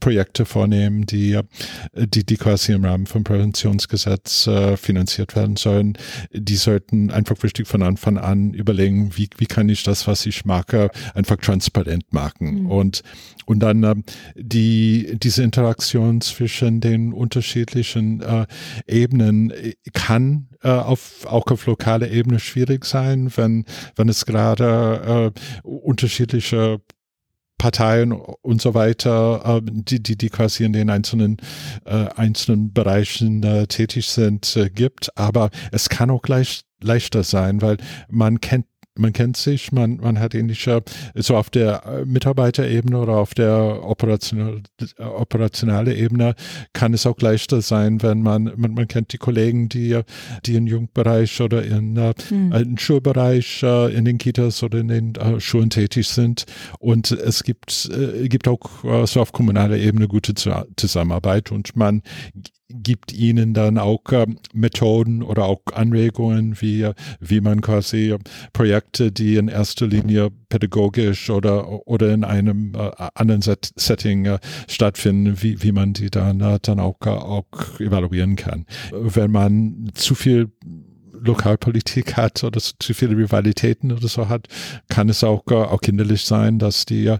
[0.00, 1.38] Projekte vornehmen, die,
[1.94, 5.98] die, die quasi im Rahmen vom Präventionsgesetz äh, finanziert werden sollen,
[6.32, 10.44] die sollten einfach richtig von Anfang an überlegen, wie, wie kann ich das, was ich
[10.44, 12.62] mache, einfach transparent machen.
[12.62, 12.70] Mhm.
[12.70, 13.02] Und,
[13.46, 13.94] und dann äh,
[14.34, 18.46] die, diese Interaktion zwischen den unterschiedlichen äh,
[18.86, 19.52] Ebenen
[19.92, 23.64] kann äh, auf, auch auf lokaler Ebene schwierig sein, wenn,
[23.96, 26.80] wenn es gerade äh, unterschiedliche
[27.58, 31.38] Parteien und so weiter, äh, die, die, die quasi in den einzelnen,
[31.84, 35.16] äh, einzelnen Bereichen äh, tätig sind, äh, gibt.
[35.16, 37.78] Aber es kann auch gleich leichter sein, weil
[38.08, 38.66] man kennt
[38.96, 40.82] man kennt sich, man, man hat ähnliche,
[41.14, 44.62] so auf der äh, Mitarbeiterebene oder auf der operational,
[44.98, 46.34] operationale Ebene
[46.72, 50.00] kann es auch leichter sein, wenn man, man, man kennt die Kollegen, die,
[50.46, 52.52] die im Jugendbereich oder in, äh, mhm.
[52.52, 56.44] im Schulbereich, äh, in den Kitas oder in den Schulen tätig sind.
[56.78, 57.90] Und es gibt,
[58.24, 60.34] gibt auch so auf kommunaler Ebene gute
[60.76, 62.02] Zusammenarbeit und man
[62.68, 66.90] gibt ihnen dann auch äh, Methoden oder auch Anregungen, wie,
[67.20, 68.16] wie man quasi
[68.52, 74.38] Projekte, die in erster Linie pädagogisch oder, oder in einem äh, anderen Set Setting äh,
[74.68, 78.66] stattfinden, wie, wie man die dann, dann auch, auch evaluieren kann.
[78.92, 80.50] Wenn man zu viel
[81.24, 84.48] Lokalpolitik hat oder zu viele Rivalitäten oder so hat,
[84.88, 87.18] kann es auch, äh, auch kinderlich sein, dass die, äh,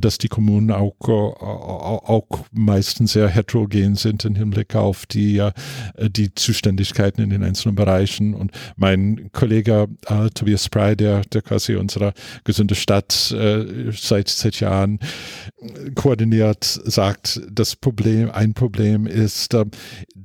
[0.00, 5.46] dass die Kommunen auch, äh, auch meistens sehr heterogen sind im Hinblick auf die,
[5.98, 8.34] die Zuständigkeiten in den einzelnen Bereichen.
[8.34, 12.12] Und mein Kollege äh, Tobias Spry, der, der quasi unsere
[12.44, 14.98] gesunde Stadt äh, seit, seit Jahren
[15.94, 19.64] koordiniert, sagt, das Problem, ein Problem ist, äh,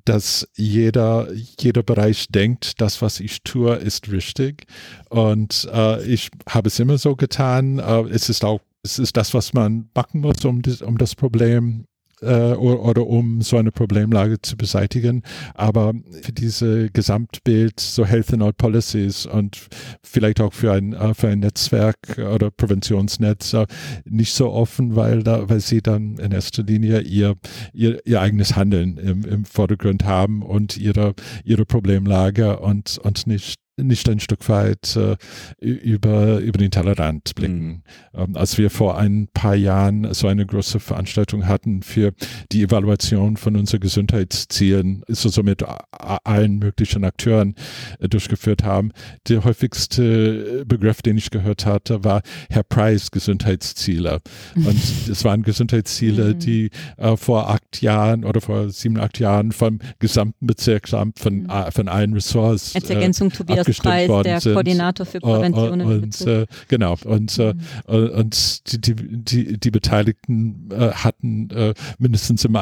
[0.05, 1.27] dass jeder,
[1.59, 4.65] jeder Bereich denkt, das, was ich tue, ist richtig.
[5.09, 7.79] Und äh, ich habe es immer so getan.
[7.79, 11.15] Äh, es ist auch, es ist das, was man machen muss, um, das, um das
[11.15, 11.85] Problem
[12.21, 15.23] äh, oder, um so eine Problemlage zu beseitigen.
[15.53, 19.57] Aber für diese Gesamtbild, so Health and All Policies und
[20.03, 23.67] vielleicht auch für ein, äh, für ein Netzwerk oder Präventionsnetz äh,
[24.05, 27.35] nicht so offen, weil da, weil sie dann in erster Linie ihr,
[27.73, 31.13] ihr, ihr eigenes Handeln im, im Vordergrund haben und ihre,
[31.43, 35.15] ihre Problemlage und, und nicht nicht ein Stück weit äh,
[35.59, 37.67] über, über den Tellerrand blicken.
[37.67, 37.81] Mhm.
[38.13, 42.13] Ähm, als wir vor ein paar Jahren so eine große Veranstaltung hatten für
[42.51, 47.55] die Evaluation von unseren Gesundheitszielen, so mit allen möglichen Akteuren
[47.99, 48.91] äh, durchgeführt haben,
[49.27, 54.21] der häufigste Begriff, den ich gehört hatte, war Herr Price Gesundheitsziele.
[54.55, 56.39] Und es waren Gesundheitsziele, mhm.
[56.39, 61.51] die äh, vor acht Jahren oder vor sieben, acht Jahren vom gesamten Bezirksamt von, mhm.
[61.71, 62.75] von allen Ressorts.
[62.75, 64.53] Als Ergänzung Tobias abgestimmt worden der sind.
[64.53, 67.59] Koordinator für Prävention und, und äh, genau und äh, mhm.
[67.87, 72.57] äh, und die, die, die, die Beteiligten äh, hatten äh, mindestens im,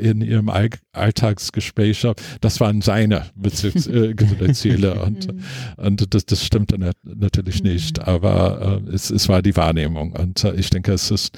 [0.00, 2.06] in ihrem All Alltagsgespräch,
[2.40, 5.40] das waren seine Bezirksziele und mhm.
[5.76, 8.04] und das, das stimmt natürlich nicht, mhm.
[8.04, 11.36] aber äh, es, es war die Wahrnehmung und äh, ich denke, es ist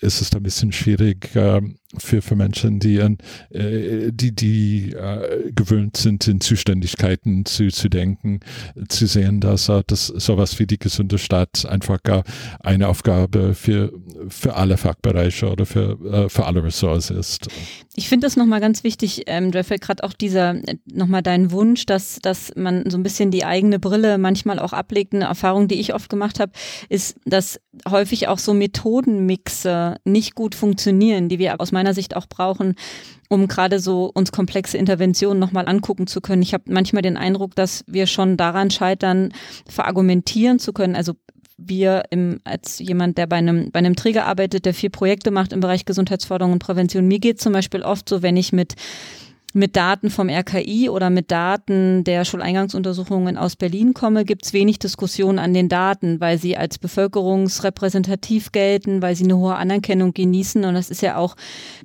[0.00, 5.96] es ist ein bisschen schwierig, ähm, für, für Menschen, die, äh, die, die äh, gewöhnt
[5.96, 8.40] sind, in Zuständigkeiten zu, zu denken,
[8.88, 12.24] zu sehen, dass äh, das sowas wie die gesunde Stadt einfach gar
[12.60, 13.92] eine Aufgabe für,
[14.28, 17.48] für alle Fachbereiche oder für, äh, für alle Ressorts ist.
[17.96, 22.18] Ich finde das nochmal ganz wichtig, ähm, Raphael, gerade auch dieser, nochmal dein Wunsch, dass,
[22.20, 25.14] dass man so ein bisschen die eigene Brille manchmal auch ablegt.
[25.14, 26.52] Eine Erfahrung, die ich oft gemacht habe,
[26.90, 32.26] ist, dass häufig auch so Methodenmixe nicht gut funktionieren, die wir aus meiner Sicht auch
[32.26, 32.74] brauchen,
[33.28, 36.42] um gerade so uns komplexe Interventionen nochmal angucken zu können.
[36.42, 39.32] Ich habe manchmal den Eindruck, dass wir schon daran scheitern,
[39.68, 40.96] verargumentieren zu können.
[40.96, 41.14] Also
[41.56, 45.52] wir im, als jemand, der bei einem, bei einem Träger arbeitet, der vier Projekte macht
[45.52, 47.06] im Bereich Gesundheitsförderung und Prävention.
[47.06, 48.74] Mir geht zum Beispiel oft so, wenn ich mit
[49.58, 54.78] mit Daten vom RKI oder mit Daten der Schuleingangsuntersuchungen aus Berlin komme, gibt es wenig
[54.78, 60.64] Diskussion an den Daten, weil sie als bevölkerungsrepräsentativ gelten, weil sie eine hohe Anerkennung genießen.
[60.64, 61.34] Und das ist ja auch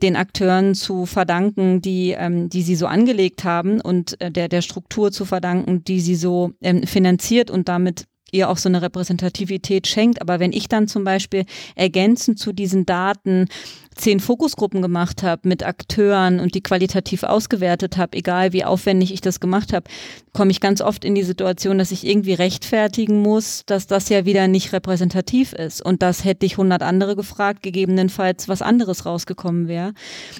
[0.01, 4.61] den Akteuren zu verdanken, die, ähm, die sie so angelegt haben und äh, der, der
[4.61, 9.87] Struktur zu verdanken, die sie so ähm, finanziert und damit ihr auch so eine Repräsentativität
[9.87, 10.21] schenkt.
[10.21, 13.47] Aber wenn ich dann zum Beispiel ergänzend zu diesen Daten
[13.95, 19.21] zehn Fokusgruppen gemacht habe mit Akteuren und die qualitativ ausgewertet habe, egal wie aufwendig ich
[19.21, 19.89] das gemacht habe,
[20.33, 24.25] komme ich ganz oft in die Situation, dass ich irgendwie rechtfertigen muss, dass das ja
[24.25, 25.83] wieder nicht repräsentativ ist.
[25.83, 29.93] Und das hätte ich hundert andere gefragt, gegebenenfalls was anderes rausgekommen wäre.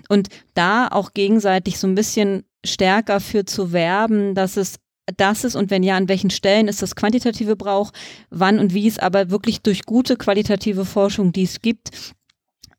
[0.09, 4.77] Und da auch gegenseitig so ein bisschen stärker für zu werben, dass es
[5.17, 7.91] das ist und wenn ja, an welchen Stellen ist das quantitative Brauch,
[8.29, 12.13] wann und wie es aber wirklich durch gute qualitative Forschung, die es gibt,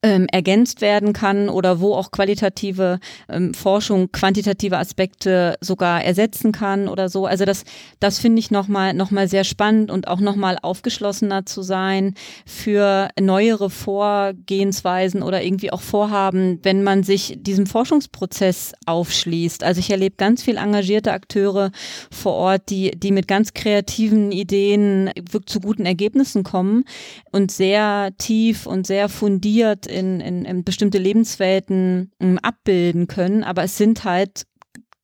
[0.04, 3.00] ähm, ergänzt werden kann oder wo auch qualitative
[3.30, 7.24] ähm, Forschung quantitative Aspekte sogar ersetzen kann oder so.
[7.24, 7.64] Also das,
[8.00, 13.08] das finde ich nochmal noch mal sehr spannend und auch nochmal aufgeschlossener zu sein für
[13.18, 19.64] neuere Vorgehensweisen oder irgendwie auch Vorhaben, wenn man sich diesem Forschungsprozess aufschließt.
[19.64, 21.70] Also ich erlebe ganz viel engagierte Akteure
[22.10, 25.10] vor Ort, die, die mit ganz kreativen Ideen
[25.46, 26.84] zu guten Ergebnissen kommen
[27.32, 33.64] und sehr tief und sehr fundiert in, in, in bestimmte Lebenswelten um, abbilden können, aber
[33.64, 34.44] es sind halt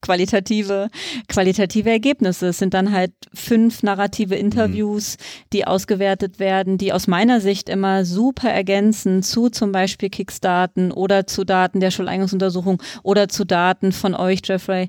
[0.03, 0.89] qualitative,
[1.29, 2.49] qualitative Ergebnisse.
[2.49, 5.17] Es sind dann halt fünf narrative Interviews,
[5.53, 11.27] die ausgewertet werden, die aus meiner Sicht immer super ergänzen zu zum Beispiel Kickstarten oder
[11.27, 14.89] zu Daten der Schuleignungsuntersuchung oder zu Daten von euch, Jeffrey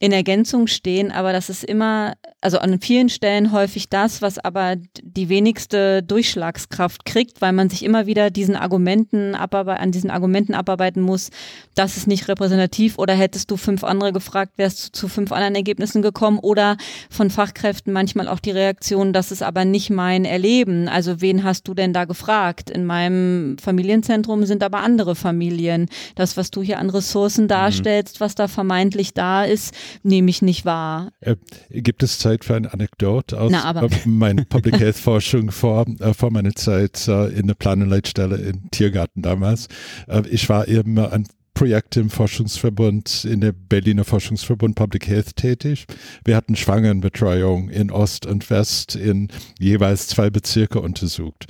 [0.00, 4.76] in Ergänzung stehen, aber das ist immer, also an vielen Stellen häufig das, was aber
[5.02, 11.02] die wenigste Durchschlagskraft kriegt, weil man sich immer wieder diesen Argumenten an diesen Argumenten abarbeiten
[11.02, 11.30] muss,
[11.74, 15.56] das ist nicht repräsentativ oder hättest du fünf andere gefragt, wärst du zu fünf anderen
[15.56, 16.76] Ergebnissen gekommen oder
[17.10, 20.88] von Fachkräften manchmal auch die Reaktion, das ist aber nicht mein Erleben.
[20.88, 22.70] Also wen hast du denn da gefragt?
[22.70, 25.86] In meinem Familienzentrum sind aber andere Familien.
[26.14, 27.48] Das, was du hier an Ressourcen mhm.
[27.48, 31.12] darstellst, was da vermeintlich da ist, nehme ich nicht wahr.
[31.20, 31.36] Äh,
[31.70, 36.30] gibt es Zeit für eine Anekdote aus Na, meiner Public Health Forschung vor, äh, vor
[36.30, 39.68] meiner Zeit äh, in der Planenleitstelle im Tiergarten damals?
[40.06, 41.24] Äh, ich war eben an
[41.58, 45.86] Projekte im Forschungsverbund, in der Berliner Forschungsverbund Public Health tätig.
[46.24, 49.26] Wir hatten Schwangerenbetreuung in Ost und West in
[49.58, 51.46] jeweils zwei Bezirke untersucht.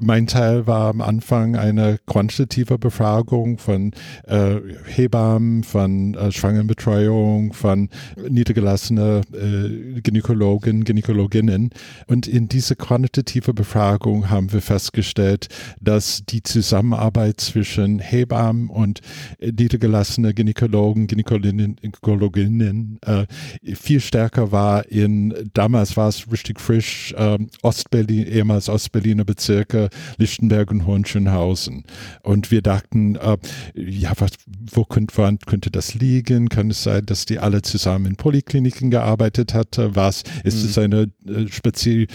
[0.00, 3.92] Mein Teil war am Anfang eine quantitative Befragung von
[4.26, 7.90] äh, Hebammen, von äh, Schwangerenbetreuung, von
[8.26, 11.68] niedergelassene äh, Gynäkologen, Gynäkologinnen.
[12.06, 15.48] Und in diese quantitative Befragung haben wir festgestellt,
[15.78, 19.02] dass die Zusammenarbeit zwischen Hebammen und
[19.50, 23.26] niedergelassene Gynäkologen, Gynäkologinnen, Gynäkologinnen äh,
[23.74, 29.88] viel stärker war in, damals war es richtig frisch, äh, Ostberlin, ehemals Ostberliner Bezirke,
[30.18, 31.84] Lichtenberg und Hohenschönhausen.
[32.22, 33.38] Und wir dachten, äh,
[33.74, 36.48] ja, was, wo könnte, woran könnte das liegen?
[36.48, 39.94] Kann es sein, dass die alle zusammen in Polikliniken gearbeitet hatte?
[39.96, 40.68] Was, ist mhm.
[40.68, 42.06] es eine äh, Spezi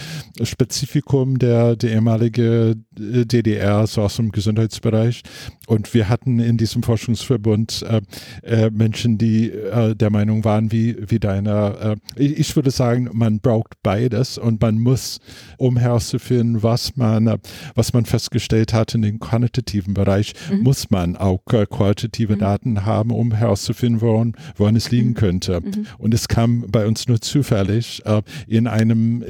[0.42, 5.22] Spezifikum der, der ehemalige äh, DDR, so aus dem Gesundheitsbereich?
[5.66, 6.82] Und wir hatten in diesem
[7.22, 8.00] Forschungsverbund äh,
[8.42, 11.96] äh, Menschen, die äh, der Meinung waren, wie, wie deiner.
[12.16, 15.20] Ich würde sagen, man braucht beides und man muss,
[15.56, 17.38] um herauszufinden, was man,
[17.74, 20.62] was man festgestellt hat in dem quantitativen Bereich, mhm.
[20.62, 22.38] muss man auch qualitative mhm.
[22.38, 25.14] Daten haben, um herauszufinden, woran, woran es liegen mhm.
[25.14, 25.60] könnte.
[25.60, 25.86] Mhm.
[25.98, 28.02] Und es kam bei uns nur zufällig
[28.46, 29.24] in einem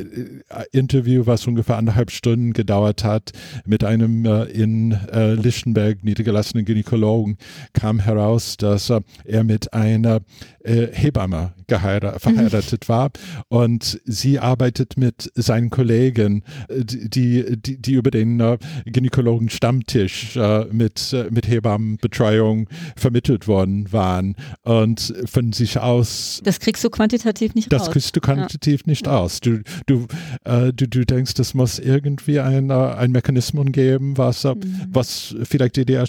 [0.73, 3.33] Interview, was ungefähr anderthalb Stunden gedauert hat,
[3.67, 7.39] mit einem in Lichtenberg niedergelassenen Gynäkologen
[7.79, 8.91] kam heraus, dass
[9.25, 10.21] er mit einer
[10.65, 13.11] äh, Hebamme verheiratet war
[13.49, 20.37] und sie arbeitet mit seinen Kollegen, äh, die, die, die über den äh, Gynäkologen Stammtisch
[20.37, 26.41] äh, mit, äh, mit Hebammenbetreuung vermittelt worden waren und von sich aus.
[26.43, 27.87] Das kriegst du quantitativ nicht das raus.
[27.87, 28.91] Das kriegst du quantitativ ja.
[28.91, 29.41] nicht aus.
[29.41, 30.07] Du, du,
[30.45, 34.61] äh, du, du denkst, es muss irgendwie ein, ein Mechanismus geben, was, mhm.
[34.89, 36.07] was vielleicht DDR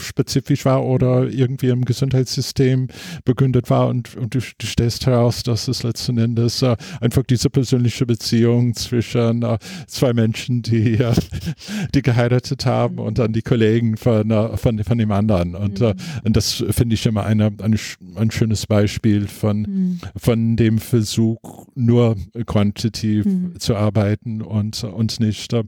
[0.00, 2.88] spezifisch war oder irgendwie im Gesundheitssystem
[3.24, 7.50] begründet war und, und du, du stellst heraus, dass es letzten Endes äh, einfach diese
[7.50, 11.14] persönliche Beziehung zwischen äh, zwei Menschen, die, äh,
[11.94, 15.54] die geheiratet haben und dann die Kollegen von, äh, von, von dem anderen.
[15.54, 16.20] Und, äh, mhm.
[16.24, 17.76] und das finde ich immer eine, eine,
[18.16, 20.00] ein schönes Beispiel von, mhm.
[20.16, 23.58] von dem Versuch, nur quantitativ mhm.
[23.58, 25.64] zu arbeiten und, und nicht, äh,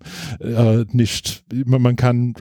[0.93, 2.35] nicht man kann,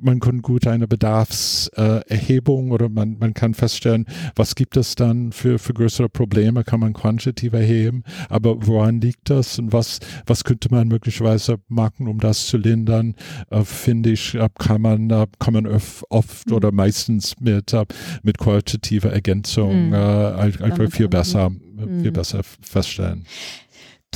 [0.00, 5.32] man kann gut eine Bedarf Bedarfserhebung oder man, man kann feststellen, was gibt es dann
[5.32, 10.42] für, für größere Probleme, kann man quantitativ erheben, aber woran liegt das und was, was
[10.42, 13.14] könnte man möglicherweise machen, um das zu lindern,
[13.50, 16.52] äh, finde ich, äh, kann man, äh, kann man oft mhm.
[16.52, 17.84] oder meistens mit, äh,
[18.22, 19.92] mit qualitativer Ergänzung mhm.
[19.92, 22.02] Äh, einfach viel besser, mhm.
[22.02, 23.26] viel besser feststellen.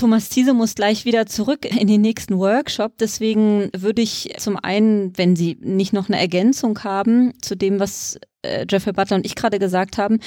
[0.01, 2.97] Thomas Thiese muss gleich wieder zurück in den nächsten Workshop.
[2.99, 8.19] Deswegen würde ich zum einen, wenn Sie nicht noch eine Ergänzung haben zu dem, was
[8.41, 10.19] äh, Jeffrey Butler und ich gerade gesagt haben,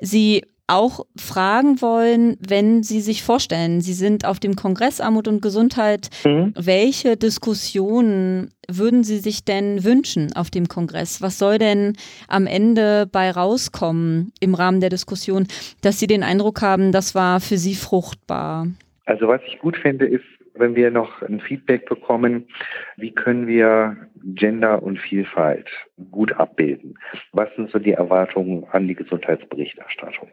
[0.00, 5.42] Sie auch fragen wollen, wenn Sie sich vorstellen, Sie sind auf dem Kongress Armut und
[5.42, 6.52] Gesundheit, mhm.
[6.56, 11.22] welche Diskussionen würden Sie sich denn wünschen auf dem Kongress?
[11.22, 11.92] Was soll denn
[12.26, 15.46] am Ende bei rauskommen im Rahmen der Diskussion,
[15.82, 18.66] dass Sie den Eindruck haben, das war für Sie fruchtbar?
[19.06, 20.24] Also was ich gut finde, ist,
[20.54, 22.48] wenn wir noch ein Feedback bekommen,
[22.96, 23.96] wie können wir
[24.34, 25.68] Gender und Vielfalt
[26.10, 26.98] gut abbilden?
[27.32, 30.30] Was sind so die Erwartungen an die Gesundheitsberichterstattung?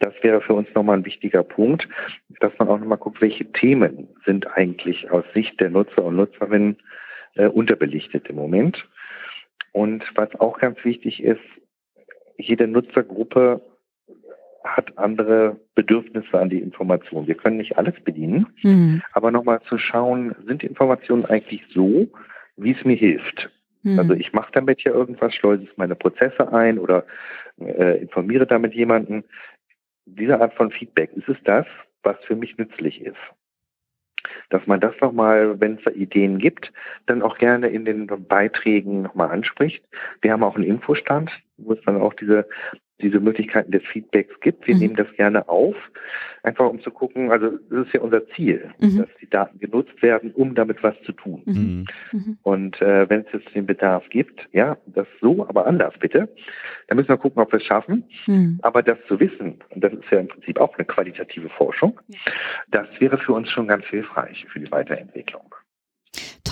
[0.00, 1.88] Das wäre für uns nochmal ein wichtiger Punkt,
[2.40, 6.76] dass man auch nochmal guckt, welche Themen sind eigentlich aus Sicht der Nutzer und Nutzerinnen
[7.34, 8.84] äh, unterbelichtet im Moment.
[9.72, 11.40] Und was auch ganz wichtig ist,
[12.36, 13.60] jede Nutzergruppe
[14.64, 17.26] hat andere Bedürfnisse an die Information.
[17.26, 19.02] Wir können nicht alles bedienen, mhm.
[19.12, 22.08] aber nochmal zu schauen, sind die Informationen eigentlich so,
[22.56, 23.50] wie es mir hilft?
[23.82, 23.98] Mhm.
[23.98, 27.04] Also ich mache damit ja irgendwas, schleuse es meine Prozesse ein oder
[27.60, 29.24] äh, informiere damit jemanden.
[30.06, 31.66] Diese Art von Feedback, ist es das,
[32.02, 33.18] was für mich nützlich ist?
[34.50, 36.72] dass man das nochmal, wenn es da Ideen gibt,
[37.06, 39.84] dann auch gerne in den Beiträgen nochmal anspricht.
[40.20, 42.46] Wir haben auch einen Infostand, wo es dann auch diese
[43.02, 44.66] diese Möglichkeiten des Feedbacks gibt.
[44.66, 44.80] Wir mhm.
[44.80, 45.76] nehmen das gerne auf,
[46.42, 48.98] einfach um zu gucken, also das ist ja unser Ziel, mhm.
[48.98, 51.42] dass die Daten genutzt werden, um damit was zu tun.
[51.44, 51.54] Mhm.
[51.54, 51.86] mhm.
[52.12, 52.38] mhm.
[52.42, 56.28] Und äh, wenn es jetzt den Bedarf gibt, ja, das so, aber anders bitte,
[56.88, 58.04] dann müssen wir gucken, ob wir es schaffen.
[58.26, 58.58] Mhm.
[58.62, 62.00] Aber das zu wissen, und das ist ja im Prinzip auch eine qualitative Forschung,
[62.70, 65.54] das wäre für uns schon ganz hilfreich für die Weiterentwicklung.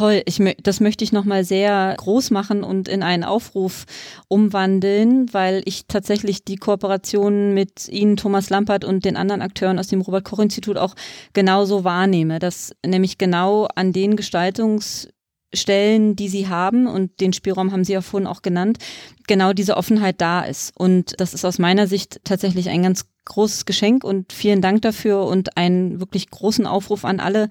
[0.00, 3.84] Toll, ich, das möchte ich nochmal sehr groß machen und in einen Aufruf
[4.28, 9.88] umwandeln, weil ich tatsächlich die Kooperation mit Ihnen, Thomas Lampert und den anderen Akteuren aus
[9.88, 10.94] dem Robert-Koch-Institut auch
[11.34, 17.84] genauso wahrnehme, dass nämlich genau an den Gestaltungsstellen, die sie haben und den Spielraum haben
[17.84, 18.78] Sie ja vorhin auch genannt,
[19.26, 20.72] genau diese Offenheit da ist.
[20.78, 25.24] Und das ist aus meiner Sicht tatsächlich ein ganz großes Geschenk und vielen Dank dafür
[25.24, 27.48] und einen wirklich großen Aufruf an alle,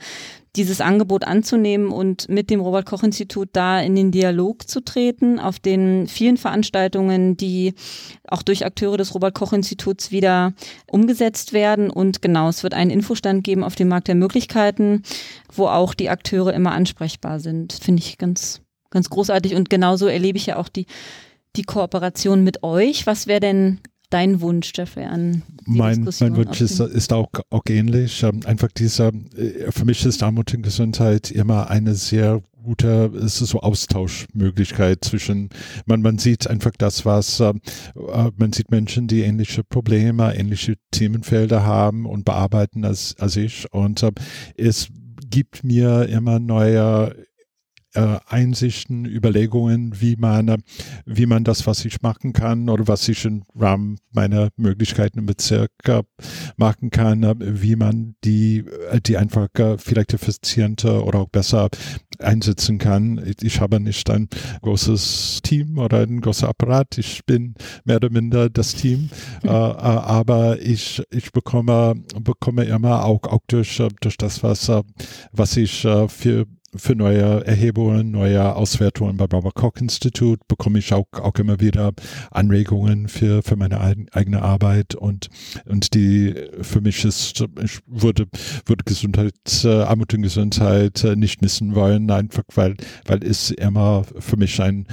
[0.55, 5.39] dieses Angebot anzunehmen und mit dem Robert Koch Institut da in den Dialog zu treten,
[5.39, 7.73] auf den vielen Veranstaltungen, die
[8.27, 10.53] auch durch Akteure des Robert Koch Instituts wieder
[10.87, 11.89] umgesetzt werden.
[11.89, 15.03] Und genau, es wird einen Infostand geben auf dem Markt der Möglichkeiten,
[15.53, 17.73] wo auch die Akteure immer ansprechbar sind.
[17.73, 19.55] Finde ich ganz, ganz großartig.
[19.55, 20.87] Und genauso erlebe ich ja auch die
[21.55, 23.07] die Kooperation mit euch.
[23.07, 23.79] Was wäre denn
[24.09, 26.07] dein Wunsch, Jeffrey, an mein?
[26.19, 28.23] Mein Wunsch ist, ist, auch, auch ähnlich.
[28.23, 33.41] Ähm, einfach dieser, äh, für mich ist Armut und Gesundheit immer eine sehr gute, es
[33.41, 35.49] ist so Austauschmöglichkeit zwischen,
[35.85, 37.53] man, man sieht einfach das, was, äh,
[37.95, 43.71] äh, man sieht Menschen, die ähnliche Probleme, ähnliche Themenfelder haben und bearbeiten als, als ich
[43.71, 44.11] und äh,
[44.57, 44.89] es
[45.29, 47.15] gibt mir immer neue
[47.93, 50.61] äh, Einsichten, Überlegungen, wie man,
[51.05, 55.25] wie man das, was ich machen kann oder was ich im Rahmen meiner Möglichkeiten im
[55.25, 56.03] Bezirk äh,
[56.57, 61.69] machen kann, äh, wie man die, äh, die einfach äh, vielleicht effizienter oder auch besser
[62.19, 63.33] einsetzen kann.
[63.41, 64.27] Ich habe nicht ein
[64.61, 66.97] großes Team oder ein großer Apparat.
[66.97, 69.09] Ich bin mehr oder minder das Team,
[69.43, 74.71] äh, aber ich, ich bekomme, bekomme immer auch, auch durch, durch das, was,
[75.31, 81.07] was ich für für neue Erhebungen, neue Auswertungen beim Robert Koch Institut bekomme ich auch,
[81.13, 81.93] auch immer wieder
[82.31, 83.79] Anregungen für, für meine
[84.11, 85.29] eigene Arbeit und,
[85.65, 88.27] und die für mich ist, ich würde,
[88.65, 94.03] würde Gesundheit, äh, Armut und Gesundheit äh, nicht missen wollen, einfach weil, weil es immer
[94.19, 94.87] für mich ein,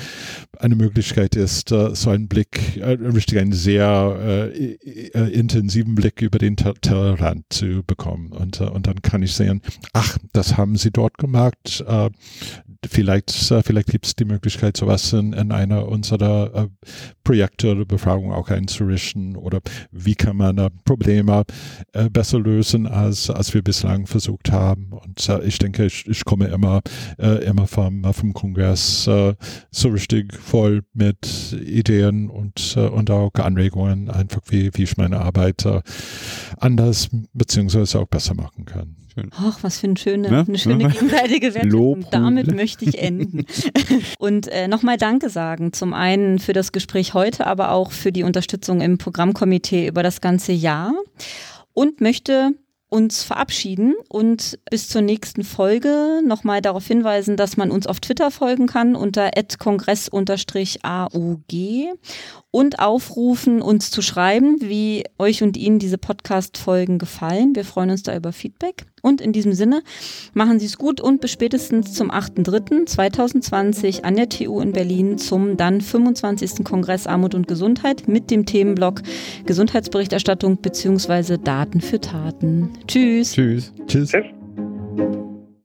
[0.58, 4.76] eine Möglichkeit ist, äh, so einen Blick, äh, richtig einen sehr äh,
[5.14, 8.32] äh, intensiven Blick über den Tellerrand zu bekommen.
[8.32, 9.62] Und, und dann kann ich sehen,
[9.92, 11.56] ach, das haben sie dort gemacht,
[11.86, 12.10] äh,
[12.88, 16.68] vielleicht, äh, vielleicht gibt es die Möglichkeit, sowas in, in einer unserer äh,
[17.24, 19.60] Projekte oder Befragungen auch einzurichten oder
[19.90, 21.44] wie kann man äh, Probleme
[21.92, 24.92] äh, besser lösen, als, als wir bislang versucht haben.
[24.92, 26.82] Und äh, ich denke, ich, ich komme immer,
[27.18, 34.70] immer vom, vom Kongress so richtig voll mit Ideen und, und auch Anregungen, einfach wie,
[34.74, 35.66] wie ich meine Arbeit
[36.58, 39.05] anders beziehungsweise auch besser machen kann.
[39.16, 39.30] Schön.
[39.34, 40.44] Ach, was für eine schöne, ja?
[40.46, 42.04] eine schöne gegenseitige Wertschätzung.
[42.10, 43.46] Damit möchte ich enden.
[44.18, 45.72] Und äh, nochmal Danke sagen.
[45.72, 50.20] Zum einen für das Gespräch heute, aber auch für die Unterstützung im Programmkomitee über das
[50.20, 50.92] ganze Jahr.
[51.72, 52.52] Und möchte
[52.88, 58.30] uns verabschieden und bis zur nächsten Folge nochmal darauf hinweisen, dass man uns auf Twitter
[58.30, 60.24] folgen kann unter kongress-aug
[62.52, 67.56] und aufrufen, uns zu schreiben, wie euch und Ihnen diese Podcast-Folgen gefallen.
[67.56, 68.86] Wir freuen uns da über Feedback.
[69.06, 69.82] Und in diesem Sinne,
[70.34, 75.56] machen Sie es gut und bis spätestens zum 8.3.2020 an der TU in Berlin zum
[75.56, 76.64] dann 25.
[76.64, 79.02] Kongress Armut und Gesundheit mit dem Themenblock
[79.46, 81.38] Gesundheitsberichterstattung bzw.
[81.38, 82.70] Daten für Taten.
[82.88, 83.34] Tschüss.
[83.34, 83.72] Tschüss.
[83.86, 84.10] Tschüss.
[84.10, 85.25] Tschüss.